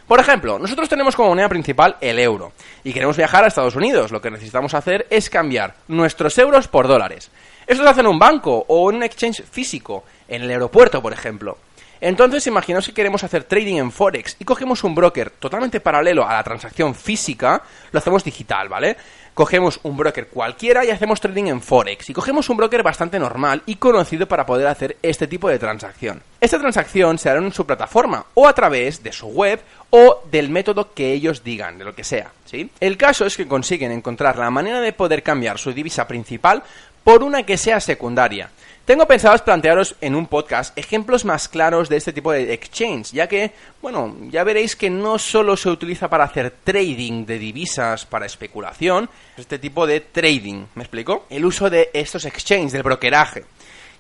Por 0.08 0.20
ejemplo, 0.20 0.60
nosotros 0.60 0.90
tenemos 0.90 1.16
como 1.16 1.30
moneda 1.30 1.50
principal 1.50 1.98
el 2.02 2.20
euro 2.20 2.54
y 2.84 2.94
queremos 2.94 3.18
viajar 3.18 3.44
a 3.44 3.48
Estados 3.48 3.76
Unidos. 3.76 4.12
Lo 4.12 4.22
que 4.22 4.32
necesitamos 4.32 4.74
hacer 4.74 5.08
es 5.10 5.30
cambiar 5.30 5.76
nuestros 5.88 6.38
euros 6.38 6.68
por 6.68 6.88
dólares. 6.88 7.32
Esto 7.68 7.84
se 7.84 7.90
hace 7.90 8.02
en 8.02 8.08
un 8.08 8.20
banco 8.20 8.66
o 8.68 8.90
en 8.90 8.98
un 8.98 9.04
exchange 9.04 9.44
físico, 9.44 10.04
en 10.28 10.42
el 10.42 10.50
aeropuerto, 10.50 11.02
por 11.02 11.14
ejemplo. 11.14 11.58
Entonces, 12.02 12.48
imaginaos 12.48 12.88
que 12.88 12.94
queremos 12.94 13.24
hacer 13.24 13.44
trading 13.44 13.76
en 13.76 13.92
Forex 13.92 14.36
y 14.40 14.44
cogemos 14.44 14.84
un 14.84 14.96
broker 14.96 15.30
totalmente 15.30 15.80
paralelo 15.80 16.28
a 16.28 16.34
la 16.34 16.44
transacción 16.44 16.96
física, 16.96 17.62
lo 17.92 18.00
hacemos 18.00 18.24
digital, 18.24 18.70
¿vale? 18.70 18.98
Cogemos 19.36 19.80
un 19.84 19.96
broker 19.96 20.28
cualquiera 20.28 20.84
y 20.84 20.90
hacemos 20.90 21.22
trading 21.22 21.46
en 21.46 21.62
Forex. 21.62 22.10
Y 22.10 22.14
cogemos 22.14 22.50
un 22.50 22.58
broker 22.58 22.82
bastante 22.82 23.20
normal 23.20 23.62
y 23.68 23.76
conocido 23.76 24.28
para 24.28 24.48
poder 24.48 24.68
hacer 24.68 24.98
este 25.04 25.28
tipo 25.28 25.48
de 25.48 25.60
transacción. 25.60 26.24
Esta 26.42 26.60
transacción 26.60 27.20
se 27.20 27.30
hará 27.30 27.40
en 27.40 27.54
su 27.54 27.68
plataforma 27.68 28.26
o 28.34 28.48
a 28.48 28.54
través 28.54 29.04
de 29.04 29.14
su 29.14 29.28
web 29.28 29.62
o 29.92 30.24
del 30.32 30.50
método 30.50 30.94
que 30.94 31.14
ellos 31.14 31.44
digan, 31.44 31.78
de 31.78 31.86
lo 31.86 31.94
que 31.94 32.04
sea, 32.04 32.32
¿sí? 32.46 32.72
El 32.80 32.98
caso 32.98 33.26
es 33.26 33.38
que 33.38 33.48
consiguen 33.48 33.92
encontrar 33.92 34.38
la 34.38 34.50
manera 34.50 34.82
de 34.82 34.92
poder 34.92 35.22
cambiar 35.22 35.60
su 35.60 35.72
divisa 35.72 36.08
principal 36.08 36.64
por 37.04 37.24
una 37.24 37.44
que 37.44 37.58
sea 37.58 37.80
secundaria. 37.80 38.50
Tengo 38.86 39.06
pensado 39.06 39.38
plantearos 39.44 39.96
en 40.02 40.16
un 40.16 40.26
podcast 40.26 40.78
ejemplos 40.78 41.24
más 41.24 41.48
claros 41.48 41.88
de 41.88 41.98
este 41.98 42.14
tipo 42.14 42.32
de 42.32 42.52
exchange, 42.52 43.12
ya 43.12 43.28
que, 43.28 43.52
bueno, 43.82 44.18
ya 44.30 44.44
veréis 44.44 44.76
que 44.76 44.90
no 44.90 45.20
solo 45.20 45.56
se 45.56 45.70
utiliza 45.70 46.10
para 46.10 46.24
hacer 46.24 46.52
trading 46.64 47.26
de 47.26 47.38
divisas 47.38 48.06
para 48.06 48.26
especulación, 48.26 49.08
este 49.38 49.60
tipo 49.60 49.86
de 49.86 50.02
trading, 50.02 50.66
¿me 50.76 50.84
explico? 50.84 51.26
El 51.30 51.46
uso 51.46 51.70
de 51.70 51.90
estos 51.94 52.26
exchanges, 52.26 52.74
del 52.74 52.84
brokeraje. 52.84 53.46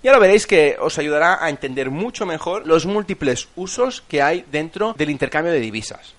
Ya 0.03 0.11
lo 0.11 0.19
veréis 0.19 0.47
que 0.47 0.75
os 0.79 0.97
ayudará 0.97 1.45
a 1.45 1.49
entender 1.49 1.91
mucho 1.91 2.25
mejor 2.25 2.65
los 2.65 2.87
múltiples 2.87 3.49
usos 3.55 4.01
que 4.01 4.23
hay 4.23 4.43
dentro 4.51 4.93
del 4.97 5.11
intercambio 5.11 5.53
de 5.53 5.59
divisas. 5.59 6.15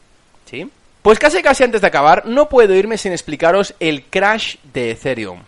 ¿Sí? 0.49 0.71
Pues 1.03 1.19
casi 1.19 1.43
casi 1.43 1.65
antes 1.65 1.81
de 1.81 1.89
acabar, 1.89 2.27
no 2.27 2.49
puedo 2.49 2.75
irme 2.75 2.97
sin 2.97 3.11
explicaros 3.11 3.75
el 3.81 4.05
crash 4.05 4.57
de 4.73 4.93
Ethereum. 4.93 5.43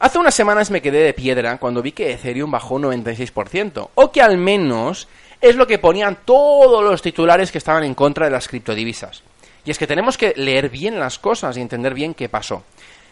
Hace 0.00 0.18
unas 0.18 0.34
semanas 0.34 0.70
me 0.70 0.80
quedé 0.80 1.02
de 1.02 1.12
piedra 1.12 1.58
cuando 1.58 1.82
vi 1.82 1.90
que 1.90 2.12
Ethereum 2.12 2.52
bajó 2.52 2.76
un 2.76 2.84
96%, 2.84 3.88
o 3.96 4.12
que 4.12 4.22
al 4.22 4.38
menos 4.38 5.08
es 5.40 5.56
lo 5.56 5.66
que 5.66 5.80
ponían 5.80 6.18
todos 6.24 6.84
los 6.84 7.02
titulares 7.02 7.50
que 7.50 7.58
estaban 7.58 7.82
en 7.82 7.94
contra 7.94 8.26
de 8.26 8.30
las 8.30 8.46
criptodivisas. 8.46 9.24
Y 9.64 9.72
es 9.72 9.78
que 9.78 9.88
tenemos 9.88 10.16
que 10.16 10.34
leer 10.36 10.68
bien 10.68 11.00
las 11.00 11.18
cosas 11.18 11.56
y 11.56 11.60
entender 11.60 11.94
bien 11.94 12.14
qué 12.14 12.28
pasó. 12.28 12.62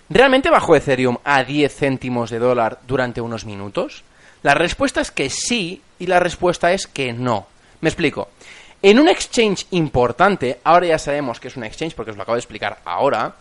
¿Realmente 0.09 0.49
bajó 0.49 0.77
Ethereum 0.77 1.19
a 1.25 1.43
10 1.43 1.75
céntimos 1.75 2.31
de 2.31 2.39
dólar 2.39 2.79
durante 2.87 3.21
unos 3.21 3.45
minutos? 3.45 4.05
La 4.45 4.55
respuesta 4.55 5.01
es 5.01 5.11
que 5.11 5.29
sí 5.29 5.83
y 5.99 6.07
la 6.07 6.21
respuesta 6.21 6.73
es 6.73 6.87
que 6.87 7.13
no. 7.13 7.49
Me 7.81 7.89
explico. 7.89 8.29
En 8.81 9.01
un 9.01 9.09
exchange 9.09 9.67
importante, 9.73 10.61
ahora 10.63 10.87
ya 10.87 10.99
sabemos 11.01 11.41
que 11.41 11.49
es 11.49 11.57
un 11.57 11.65
exchange 11.65 11.97
porque 11.97 12.13
os 12.13 12.17
lo 12.17 12.23
acabo 12.23 12.37
de 12.37 12.41
explicar 12.41 12.79
ahora, 12.85 13.35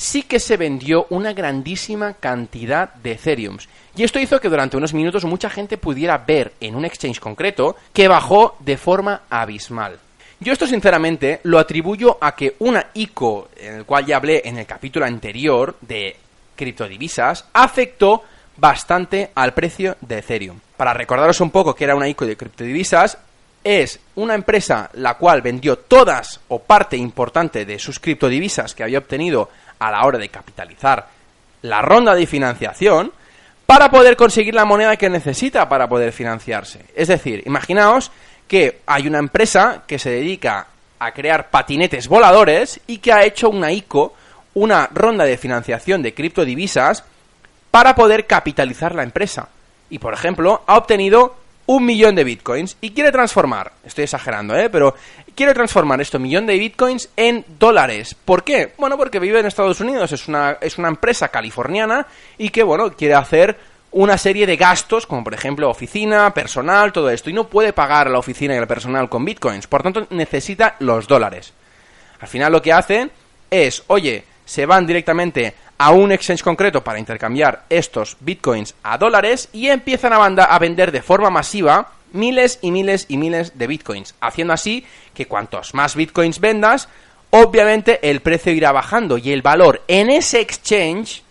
sí 0.00 0.22
que 0.22 0.40
se 0.40 0.56
vendió 0.56 1.06
una 1.10 1.34
grandísima 1.34 2.14
cantidad 2.14 2.94
de 2.94 3.12
Ethereum. 3.12 3.58
Y 3.94 4.02
esto 4.02 4.18
hizo 4.18 4.40
que 4.40 4.48
durante 4.48 4.78
unos 4.78 4.94
minutos 4.94 5.26
mucha 5.26 5.50
gente 5.50 5.76
pudiera 5.76 6.16
ver 6.16 6.54
en 6.58 6.74
un 6.74 6.86
exchange 6.86 7.20
concreto 7.20 7.76
que 7.92 8.08
bajó 8.08 8.56
de 8.60 8.78
forma 8.78 9.22
abismal. 9.28 9.98
Yo 10.40 10.54
esto 10.54 10.66
sinceramente 10.66 11.40
lo 11.42 11.58
atribuyo 11.58 12.16
a 12.18 12.34
que 12.34 12.56
una 12.60 12.86
ICO, 12.94 13.50
en 13.58 13.74
el 13.74 13.84
cual 13.84 14.06
ya 14.06 14.16
hablé 14.16 14.40
en 14.46 14.56
el 14.56 14.64
capítulo 14.64 15.04
anterior 15.04 15.76
de 15.82 16.16
criptodivisas, 16.56 17.44
afectó 17.52 18.24
bastante 18.56 19.30
al 19.34 19.52
precio 19.52 19.98
de 20.00 20.20
Ethereum. 20.20 20.60
Para 20.78 20.94
recordaros 20.94 21.42
un 21.42 21.50
poco 21.50 21.74
que 21.74 21.84
era 21.84 21.94
una 21.94 22.08
ICO 22.08 22.24
de 22.24 22.38
criptodivisas, 22.38 23.18
es 23.62 24.00
una 24.14 24.34
empresa 24.34 24.90
la 24.94 25.14
cual 25.14 25.42
vendió 25.42 25.76
todas 25.76 26.40
o 26.48 26.60
parte 26.60 26.96
importante 26.96 27.64
de 27.64 27.78
sus 27.78 27.98
criptodivisas 28.00 28.74
que 28.74 28.82
había 28.82 28.98
obtenido 28.98 29.50
a 29.80 29.90
la 29.90 30.06
hora 30.06 30.18
de 30.18 30.28
capitalizar 30.28 31.08
la 31.62 31.82
ronda 31.82 32.14
de 32.14 32.26
financiación 32.26 33.12
para 33.66 33.90
poder 33.90 34.16
conseguir 34.16 34.54
la 34.54 34.64
moneda 34.64 34.96
que 34.96 35.10
necesita 35.10 35.68
para 35.68 35.88
poder 35.88 36.12
financiarse. 36.12 36.84
Es 36.94 37.08
decir, 37.08 37.42
imaginaos 37.46 38.12
que 38.46 38.80
hay 38.86 39.06
una 39.06 39.18
empresa 39.18 39.82
que 39.86 39.98
se 39.98 40.10
dedica 40.10 40.66
a 40.98 41.12
crear 41.12 41.50
patinetes 41.50 42.08
voladores 42.08 42.80
y 42.86 42.98
que 42.98 43.12
ha 43.12 43.24
hecho 43.24 43.48
una 43.48 43.72
ICO, 43.72 44.14
una 44.54 44.88
ronda 44.92 45.24
de 45.24 45.38
financiación 45.38 46.02
de 46.02 46.14
criptodivisas 46.14 47.04
para 47.70 47.94
poder 47.94 48.26
capitalizar 48.26 48.94
la 48.94 49.02
empresa. 49.02 49.48
Y 49.88 49.98
por 49.98 50.14
ejemplo, 50.14 50.62
ha 50.66 50.76
obtenido 50.76 51.36
un 51.70 51.84
millón 51.84 52.16
de 52.16 52.24
bitcoins 52.24 52.76
y 52.80 52.90
quiere 52.90 53.12
transformar, 53.12 53.70
estoy 53.84 54.02
exagerando, 54.02 54.56
¿eh? 54.56 54.68
pero 54.70 54.92
quiere 55.36 55.54
transformar 55.54 56.00
esto 56.00 56.18
millón 56.18 56.44
de 56.44 56.58
bitcoins 56.58 57.10
en 57.16 57.44
dólares. 57.60 58.16
¿Por 58.24 58.42
qué? 58.42 58.72
Bueno, 58.76 58.96
porque 58.96 59.20
vive 59.20 59.38
en 59.38 59.46
Estados 59.46 59.80
Unidos, 59.80 60.10
es 60.10 60.26
una, 60.26 60.58
es 60.60 60.78
una 60.78 60.88
empresa 60.88 61.28
californiana 61.28 62.08
y 62.38 62.48
que, 62.48 62.64
bueno, 62.64 62.90
quiere 62.90 63.14
hacer 63.14 63.56
una 63.92 64.18
serie 64.18 64.48
de 64.48 64.56
gastos, 64.56 65.06
como 65.06 65.22
por 65.22 65.32
ejemplo 65.32 65.70
oficina, 65.70 66.34
personal, 66.34 66.92
todo 66.92 67.08
esto, 67.08 67.30
y 67.30 67.34
no 67.34 67.46
puede 67.46 67.72
pagar 67.72 68.08
a 68.08 68.10
la 68.10 68.18
oficina 68.18 68.52
y 68.56 68.58
al 68.58 68.66
personal 68.66 69.08
con 69.08 69.24
bitcoins, 69.24 69.68
por 69.68 69.84
tanto 69.84 70.08
necesita 70.10 70.74
los 70.80 71.06
dólares. 71.06 71.52
Al 72.18 72.26
final 72.26 72.50
lo 72.50 72.60
que 72.62 72.72
hacen 72.72 73.12
es, 73.48 73.84
oye, 73.86 74.24
se 74.50 74.66
van 74.66 74.84
directamente 74.84 75.54
a 75.78 75.92
un 75.92 76.10
exchange 76.10 76.42
concreto 76.42 76.82
para 76.82 76.98
intercambiar 76.98 77.66
estos 77.70 78.16
bitcoins 78.18 78.74
a 78.82 78.98
dólares 78.98 79.48
y 79.52 79.68
empiezan 79.68 80.12
a, 80.12 80.16
a 80.16 80.58
vender 80.58 80.90
de 80.90 81.02
forma 81.02 81.30
masiva 81.30 81.92
miles 82.12 82.58
y 82.60 82.72
miles 82.72 83.06
y 83.06 83.16
miles 83.16 83.56
de 83.56 83.68
bitcoins, 83.68 84.16
haciendo 84.20 84.52
así 84.52 84.84
que 85.14 85.26
cuantos 85.26 85.72
más 85.72 85.94
bitcoins 85.94 86.40
vendas, 86.40 86.88
obviamente 87.30 88.00
el 88.10 88.22
precio 88.22 88.52
irá 88.52 88.72
bajando 88.72 89.18
y 89.18 89.30
el 89.30 89.40
valor 89.40 89.82
en 89.86 90.10
ese 90.10 90.40
exchange, 90.40 91.22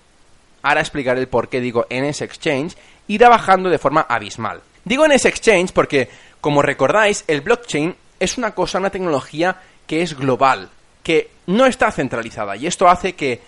ahora 0.62 0.80
explicaré 0.80 1.20
el 1.20 1.28
por 1.28 1.50
qué 1.50 1.60
digo 1.60 1.88
en 1.90 2.06
ese 2.06 2.24
exchange, 2.24 2.78
irá 3.10 3.28
bajando 3.28 3.70
de 3.70 3.80
forma 3.80 4.06
abismal. 4.08 4.62
Digo 4.86 5.04
en 5.04 5.12
ese 5.12 5.28
exchange 5.28 5.74
porque, 5.74 6.08
como 6.40 6.62
recordáis, 6.62 7.26
el 7.28 7.42
blockchain 7.42 7.98
es 8.22 8.38
una 8.38 8.52
cosa, 8.52 8.78
una 8.78 8.92
tecnología 8.92 9.58
que 9.88 10.04
es 10.04 10.16
global, 10.16 10.70
que 11.04 11.30
no 11.48 11.66
está 11.66 11.92
centralizada 11.92 12.56
y 12.56 12.68
esto 12.68 12.90
hace 12.90 13.14
que 13.14 13.42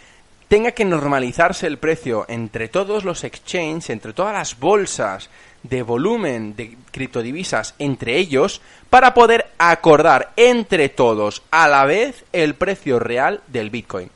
tenga 0.47 0.71
que 0.71 0.83
normalizarse 0.83 1.65
el 1.65 1.77
precio 1.77 2.25
entre 2.27 2.67
todos 2.67 3.05
los 3.05 3.23
exchanges, 3.23 3.89
entre 3.89 4.11
todas 4.11 4.33
las 4.33 4.59
bolsas 4.59 5.29
de 5.63 5.81
volumen 5.81 6.55
de 6.57 6.75
criptodivisas 6.91 7.73
entre 7.79 8.17
ellos, 8.17 8.61
para 8.89 9.13
poder 9.13 9.47
acordar 9.57 10.33
entre 10.35 10.89
todos 10.89 11.43
a 11.51 11.69
la 11.69 11.85
vez 11.85 12.25
el 12.33 12.55
precio 12.55 12.99
real 12.99 13.41
del 13.47 13.69
Bitcoin. 13.69 14.09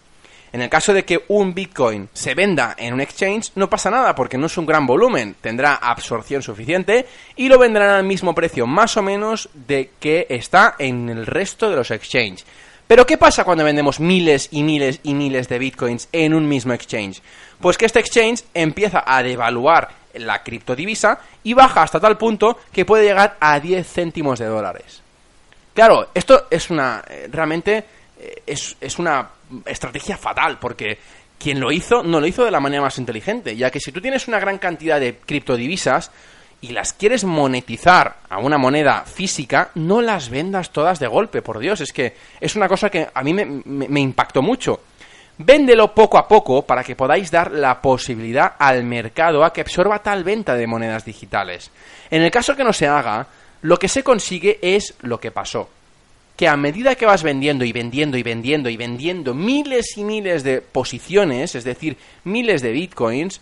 En 0.51 0.61
el 0.61 0.69
caso 0.69 0.93
de 0.93 1.03
que 1.03 1.23
un 1.27 1.53
Bitcoin 1.53 2.07
se 2.13 2.33
venda 2.33 2.75
en 2.77 2.93
un 2.93 3.01
exchange, 3.01 3.51
no 3.55 3.69
pasa 3.69 3.91
nada 3.91 4.15
porque 4.15 4.37
no 4.37 4.47
es 4.47 4.57
un 4.57 4.65
gran 4.65 4.87
volumen, 4.87 5.35
tendrá 5.41 5.75
absorción 5.75 6.41
suficiente 6.41 7.05
y 7.35 7.49
lo 7.49 7.59
venderán 7.59 7.89
al 7.89 8.03
mismo 8.05 8.33
precio 8.33 8.65
más 8.65 8.95
o 8.97 9.01
menos 9.01 9.49
de 9.53 9.91
que 9.99 10.27
está 10.29 10.75
en 10.79 11.09
el 11.09 11.25
resto 11.25 11.69
de 11.69 11.75
los 11.75 11.91
exchanges. 11.91 12.45
Pero 12.87 13.05
¿qué 13.05 13.17
pasa 13.17 13.43
cuando 13.43 13.63
vendemos 13.63 13.99
miles 13.99 14.49
y 14.51 14.63
miles 14.63 14.99
y 15.03 15.13
miles 15.13 15.49
de 15.49 15.57
bitcoins 15.57 16.07
en 16.11 16.33
un 16.33 16.47
mismo 16.47 16.73
exchange? 16.73 17.21
Pues 17.59 17.77
que 17.77 17.85
este 17.85 17.99
exchange 17.99 18.43
empieza 18.53 19.03
a 19.05 19.23
devaluar 19.23 19.89
la 20.13 20.43
criptodivisa 20.43 21.19
y 21.43 21.53
baja 21.53 21.81
hasta 21.81 21.99
tal 21.99 22.17
punto 22.17 22.59
que 22.71 22.85
puede 22.85 23.05
llegar 23.05 23.37
a 23.39 23.59
10 23.59 23.87
céntimos 23.87 24.39
de 24.39 24.45
dólares. 24.45 25.01
Claro, 25.73 26.09
esto 26.13 26.47
es 26.49 26.69
una. 26.69 27.03
Eh, 27.09 27.27
realmente 27.29 27.83
eh, 28.19 28.43
es, 28.45 28.77
es 28.79 28.99
una 28.99 29.29
estrategia 29.65 30.15
fatal 30.15 30.57
porque 30.59 30.97
quien 31.37 31.59
lo 31.59 31.71
hizo 31.71 32.01
no 32.01 32.19
lo 32.19 32.27
hizo 32.27 32.45
de 32.45 32.51
la 32.51 32.59
manera 32.59 32.83
más 32.83 32.97
inteligente, 32.97 33.55
ya 33.57 33.71
que 33.71 33.79
si 33.79 33.91
tú 33.91 33.99
tienes 33.99 34.27
una 34.27 34.39
gran 34.39 34.57
cantidad 34.57 34.99
de 34.99 35.17
criptodivisas, 35.17 36.11
y 36.65 36.69
las 36.69 36.93
quieres 36.93 37.23
monetizar 37.23 38.15
a 38.27 38.39
una 38.39 38.57
moneda 38.57 39.03
física, 39.05 39.69
no 39.75 40.01
las 40.01 40.29
vendas 40.29 40.71
todas 40.71 40.99
de 40.99 41.05
golpe, 41.05 41.43
por 41.43 41.59
Dios. 41.59 41.79
Es 41.79 41.93
que 41.93 42.15
es 42.41 42.55
una 42.55 42.67
cosa 42.67 42.89
que 42.89 43.07
a 43.13 43.23
mí 43.23 43.33
me, 43.33 43.99
impactó 43.99 44.41
mucho. 44.41 44.81
Véndelo 45.37 45.93
poco 45.93 46.17
a 46.17 46.27
poco 46.27 46.65
para 46.65 46.83
que 46.83 46.95
podáis 46.95 47.29
dar 47.29 47.51
la 47.51 47.81
posibilidad 47.81 48.53
al 48.57 48.83
mercado 48.83 49.43
a 49.43 49.53
que 49.53 49.61
absorba 49.61 50.01
tal 50.01 50.23
venta 50.23 50.55
de 50.55 50.65
monedas 50.65 51.05
digitales. 51.05 51.69
En 52.09 52.23
el 52.23 52.31
caso 52.31 52.55
que 52.55 52.63
no 52.63 52.73
se 52.73 52.87
haga, 52.87 53.27
lo 53.61 53.77
que 53.77 53.87
se 53.87 54.03
consigue 54.03 54.57
es 54.61 54.95
lo 55.01 55.19
que 55.19 55.29
pasó. 55.29 55.69
Que 56.35 56.47
a 56.47 56.57
medida 56.57 56.95
que 56.95 57.05
vas 57.05 57.21
vendiendo 57.21 57.63
y 57.63 57.73
vendiendo 57.73 58.17
y 58.17 58.23
vendiendo 58.23 58.69
y 58.69 58.77
vendiendo 58.77 59.35
miles 59.35 59.97
y 59.97 60.03
miles 60.03 60.43
de 60.43 60.61
posiciones, 60.61 61.53
es 61.53 61.63
decir, 61.63 61.97
miles 62.23 62.63
de 62.63 62.71
bitcoins, 62.71 63.39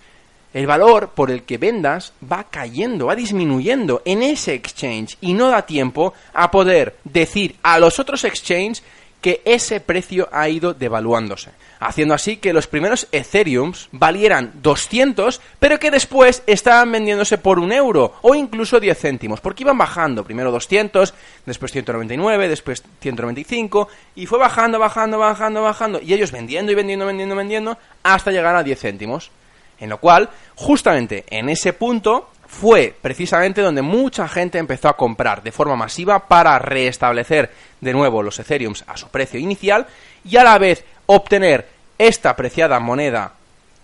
el 0.54 0.68
valor 0.68 1.10
por 1.10 1.32
el 1.32 1.44
que 1.44 1.58
vendas 1.58 2.14
va 2.32 2.46
cayendo, 2.46 3.08
va 3.08 3.16
disminuyendo 3.16 4.02
en 4.06 4.24
ese 4.24 4.54
exchange 4.54 5.18
y 5.22 5.34
no 5.34 5.50
da 5.50 5.66
tiempo 5.66 6.14
a 6.34 6.52
poder 6.52 6.98
decir 7.04 7.56
a 7.64 7.80
los 7.80 8.00
otros 8.00 8.24
exchanges 8.24 8.84
que 9.24 9.42
ese 9.46 9.80
precio 9.80 10.28
ha 10.34 10.50
ido 10.50 10.74
devaluándose, 10.74 11.52
haciendo 11.80 12.14
así 12.14 12.36
que 12.36 12.52
los 12.52 12.68
primeros 12.68 13.08
Ethereums 13.14 13.88
valieran 13.94 14.52
200, 14.62 15.40
pero 15.60 15.80
que 15.80 15.92
después 15.92 16.44
estaban 16.46 16.92
vendiéndose 16.92 17.38
por 17.38 17.58
un 17.58 17.72
euro 17.72 18.16
o 18.22 18.36
incluso 18.36 18.82
10 18.82 19.00
céntimos, 19.00 19.40
porque 19.40 19.64
iban 19.64 19.78
bajando, 19.78 20.26
primero 20.26 20.52
200, 20.52 21.14
después 21.46 21.72
199, 21.72 22.50
después 22.50 22.84
195, 23.00 23.88
y 24.16 24.26
fue 24.26 24.40
bajando, 24.40 24.78
bajando, 24.78 25.18
bajando, 25.18 25.62
bajando, 25.62 26.02
y 26.02 26.14
ellos 26.14 26.34
vendiendo 26.34 26.74
y 26.74 26.76
vendiendo, 26.76 27.06
vendiendo, 27.06 27.36
vendiendo, 27.38 27.78
hasta 28.04 28.30
llegar 28.30 28.58
a 28.58 28.64
10 28.64 28.78
céntimos. 28.78 29.32
En 29.80 29.90
lo 29.90 30.00
cual, 30.00 30.30
justamente 30.56 31.26
en 31.30 31.50
ese 31.50 31.74
punto 31.74 32.30
fue 32.48 32.96
precisamente 33.02 33.62
donde 33.62 33.82
mucha 33.82 34.28
gente 34.28 34.60
empezó 34.60 34.88
a 34.88 34.96
comprar 34.96 35.42
de 35.42 35.52
forma 35.52 35.76
masiva 35.76 36.28
para 36.28 36.60
restablecer 36.60 37.52
de 37.82 37.94
nuevo 37.94 38.22
los 38.22 38.38
Ethereums 38.40 38.84
a 38.88 38.96
su 38.96 39.08
precio 39.10 39.40
inicial 39.40 39.88
y 40.24 40.38
a 40.38 40.44
la 40.44 40.58
vez 40.58 40.86
obtener 41.08 41.68
esta 41.98 42.30
apreciada 42.30 42.80
moneda 42.80 43.34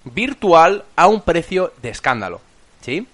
virtual 0.04 0.86
a 0.95 1.08
un 1.08 1.21
precio 1.21 1.73
de 1.82 1.89
escándalo. 1.89 2.41
¿Sí? 2.82 3.08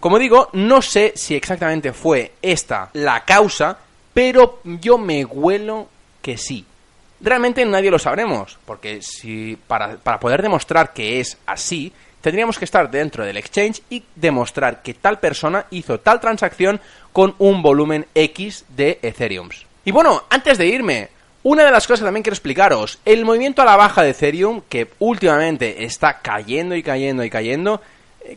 Como 0.00 0.18
digo, 0.18 0.48
no 0.52 0.80
sé 0.80 1.12
si 1.16 1.34
exactamente 1.34 1.92
fue 1.92 2.32
esta 2.40 2.90
la 2.92 3.24
causa, 3.24 3.78
pero 4.14 4.60
yo 4.64 4.96
me 4.96 5.24
huelo 5.24 5.88
que 6.22 6.38
sí. 6.38 6.64
Realmente 7.20 7.64
nadie 7.64 7.90
lo 7.90 7.98
sabremos, 7.98 8.58
porque 8.64 9.02
si 9.02 9.58
para, 9.66 9.96
para 9.96 10.20
poder 10.20 10.42
demostrar 10.42 10.92
que 10.92 11.20
es 11.20 11.36
así, 11.46 11.92
tendríamos 12.20 12.58
que 12.58 12.64
estar 12.64 12.90
dentro 12.90 13.24
del 13.24 13.36
exchange 13.36 13.82
y 13.90 14.04
demostrar 14.14 14.82
que 14.82 14.94
tal 14.94 15.18
persona 15.18 15.66
hizo 15.70 16.00
tal 16.00 16.20
transacción 16.20 16.80
con 17.12 17.34
un 17.38 17.62
volumen 17.62 18.06
X 18.14 18.64
de 18.68 18.98
Ethereum. 19.02 19.48
Y 19.84 19.90
bueno, 19.90 20.24
antes 20.30 20.58
de 20.58 20.66
irme, 20.66 21.08
una 21.42 21.64
de 21.64 21.70
las 21.70 21.86
cosas 21.86 22.00
que 22.00 22.06
también 22.06 22.22
quiero 22.22 22.34
explicaros, 22.34 22.98
el 23.04 23.24
movimiento 23.24 23.62
a 23.62 23.64
la 23.64 23.76
baja 23.76 24.02
de 24.02 24.10
Ethereum, 24.10 24.60
que 24.68 24.90
últimamente 24.98 25.84
está 25.84 26.18
cayendo 26.20 26.74
y 26.74 26.82
cayendo 26.82 27.24
y 27.24 27.30
cayendo, 27.30 27.80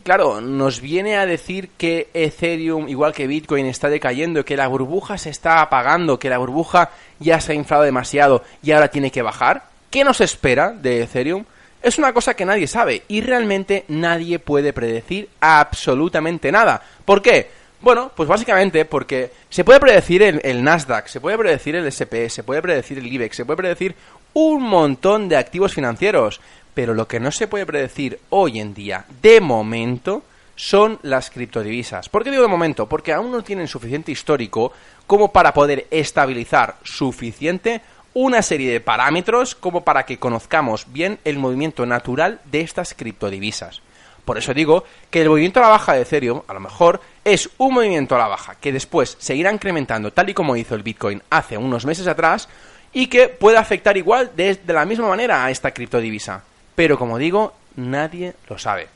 claro, 0.02 0.40
nos 0.40 0.80
viene 0.80 1.16
a 1.16 1.26
decir 1.26 1.70
que 1.76 2.08
Ethereum, 2.14 2.88
igual 2.88 3.12
que 3.12 3.26
Bitcoin, 3.26 3.66
está 3.66 3.88
decayendo, 3.88 4.44
que 4.44 4.56
la 4.56 4.68
burbuja 4.68 5.18
se 5.18 5.30
está 5.30 5.60
apagando, 5.60 6.18
que 6.18 6.30
la 6.30 6.38
burbuja 6.38 6.90
ya 7.18 7.40
se 7.40 7.52
ha 7.52 7.54
inflado 7.54 7.82
demasiado 7.82 8.42
y 8.62 8.72
ahora 8.72 8.88
tiene 8.88 9.10
que 9.10 9.22
bajar. 9.22 9.64
¿Qué 9.90 10.04
nos 10.04 10.20
espera 10.20 10.70
de 10.72 11.02
Ethereum? 11.02 11.44
Es 11.82 11.98
una 11.98 12.12
cosa 12.12 12.34
que 12.34 12.44
nadie 12.44 12.66
sabe 12.66 13.02
y 13.08 13.20
realmente 13.20 13.84
nadie 13.88 14.38
puede 14.38 14.72
predecir 14.72 15.28
absolutamente 15.40 16.52
nada. 16.52 16.82
¿Por 17.04 17.20
qué? 17.20 17.50
Bueno, 17.80 18.12
pues 18.14 18.28
básicamente 18.28 18.84
porque 18.84 19.32
se 19.50 19.64
puede 19.64 19.80
predecir 19.80 20.22
el, 20.22 20.40
el, 20.44 20.62
Nasdaq, 20.62 21.08
se 21.08 21.20
puede 21.20 21.36
predecir 21.36 21.74
el 21.74 21.86
SP, 21.90 22.30
se 22.30 22.44
puede 22.44 22.62
predecir 22.62 22.98
el 22.98 23.06
IBEX, 23.08 23.36
se 23.36 23.44
puede 23.44 23.56
predecir 23.56 23.96
un 24.34 24.62
montón 24.62 25.28
de 25.28 25.36
activos 25.36 25.74
financieros, 25.74 26.40
pero 26.74 26.94
lo 26.94 27.06
que 27.06 27.20
no 27.20 27.30
se 27.30 27.48
puede 27.48 27.66
predecir 27.66 28.20
hoy 28.30 28.60
en 28.60 28.74
día, 28.74 29.04
de 29.20 29.40
momento, 29.40 30.22
son 30.56 30.98
las 31.02 31.30
criptodivisas. 31.30 32.08
¿Por 32.08 32.24
qué 32.24 32.30
digo 32.30 32.42
de 32.42 32.48
momento? 32.48 32.88
Porque 32.88 33.12
aún 33.12 33.32
no 33.32 33.42
tienen 33.42 33.68
suficiente 33.68 34.12
histórico 34.12 34.72
como 35.06 35.32
para 35.32 35.52
poder 35.52 35.86
estabilizar 35.90 36.76
suficiente 36.82 37.80
una 38.14 38.42
serie 38.42 38.70
de 38.72 38.80
parámetros 38.80 39.54
como 39.54 39.84
para 39.84 40.04
que 40.04 40.18
conozcamos 40.18 40.86
bien 40.92 41.18
el 41.24 41.38
movimiento 41.38 41.86
natural 41.86 42.40
de 42.44 42.60
estas 42.60 42.94
criptodivisas. 42.94 43.80
Por 44.24 44.38
eso 44.38 44.54
digo 44.54 44.84
que 45.10 45.22
el 45.22 45.28
movimiento 45.28 45.58
a 45.58 45.64
la 45.64 45.68
baja 45.68 45.94
de 45.94 46.02
Ethereum 46.02 46.42
a 46.46 46.54
lo 46.54 46.60
mejor 46.60 47.00
es 47.24 47.50
un 47.58 47.74
movimiento 47.74 48.14
a 48.14 48.18
la 48.18 48.28
baja 48.28 48.54
que 48.54 48.72
después 48.72 49.16
seguirá 49.18 49.52
incrementando 49.52 50.12
tal 50.12 50.30
y 50.30 50.34
como 50.34 50.56
hizo 50.56 50.74
el 50.74 50.82
Bitcoin 50.82 51.22
hace 51.30 51.58
unos 51.58 51.84
meses 51.84 52.06
atrás 52.06 52.48
y 52.92 53.06
que 53.06 53.28
puede 53.28 53.56
afectar 53.56 53.96
igual 53.96 54.30
de, 54.36 54.60
la 54.66 54.84
misma 54.84 55.08
manera 55.08 55.44
a 55.44 55.50
esta 55.50 55.72
criptodivisa. 55.72 56.44
Pero 56.74 56.98
como 56.98 57.18
digo, 57.18 57.54
nadie 57.76 58.34
lo 58.48 58.58
sabe. 58.58 58.88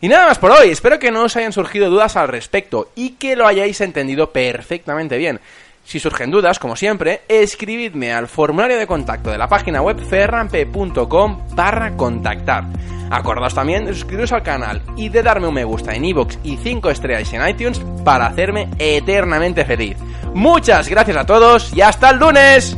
Y 0.00 0.08
nada 0.08 0.26
más 0.26 0.38
por 0.38 0.50
hoy, 0.50 0.70
espero 0.70 0.98
que 0.98 1.10
no 1.10 1.24
os 1.24 1.36
hayan 1.36 1.52
surgido 1.52 1.90
dudas 1.90 2.16
al 2.16 2.28
respecto 2.28 2.90
y 2.94 3.10
que 3.10 3.36
lo 3.36 3.46
hayáis 3.46 3.80
entendido 3.80 4.30
perfectamente 4.30 5.16
bien. 5.16 5.40
Si 5.84 5.98
surgen 5.98 6.30
dudas, 6.30 6.58
como 6.58 6.76
siempre, 6.76 7.22
escribidme 7.28 8.12
al 8.12 8.28
formulario 8.28 8.76
de 8.76 8.86
contacto 8.86 9.30
de 9.30 9.38
la 9.38 9.48
página 9.48 9.80
web 9.80 9.98
ferrampe.com 9.98 11.54
barra 11.54 11.96
contactar. 11.96 12.64
Acordaos 13.10 13.54
también 13.54 13.86
de 13.86 13.94
suscribiros 13.94 14.32
al 14.32 14.42
canal 14.42 14.82
y 14.96 15.08
de 15.08 15.22
darme 15.22 15.48
un 15.48 15.54
me 15.54 15.64
gusta 15.64 15.94
en 15.94 16.04
iVoox 16.04 16.36
y 16.44 16.58
5 16.58 16.90
estrellas 16.90 17.32
en 17.32 17.48
iTunes 17.48 17.80
para 18.04 18.26
hacerme 18.26 18.68
eternamente 18.78 19.64
feliz. 19.64 19.96
Muchas 20.34 20.88
gracias 20.88 21.16
a 21.16 21.24
todos 21.24 21.72
y 21.74 21.80
hasta 21.80 22.10
el 22.10 22.18
lunes. 22.18 22.77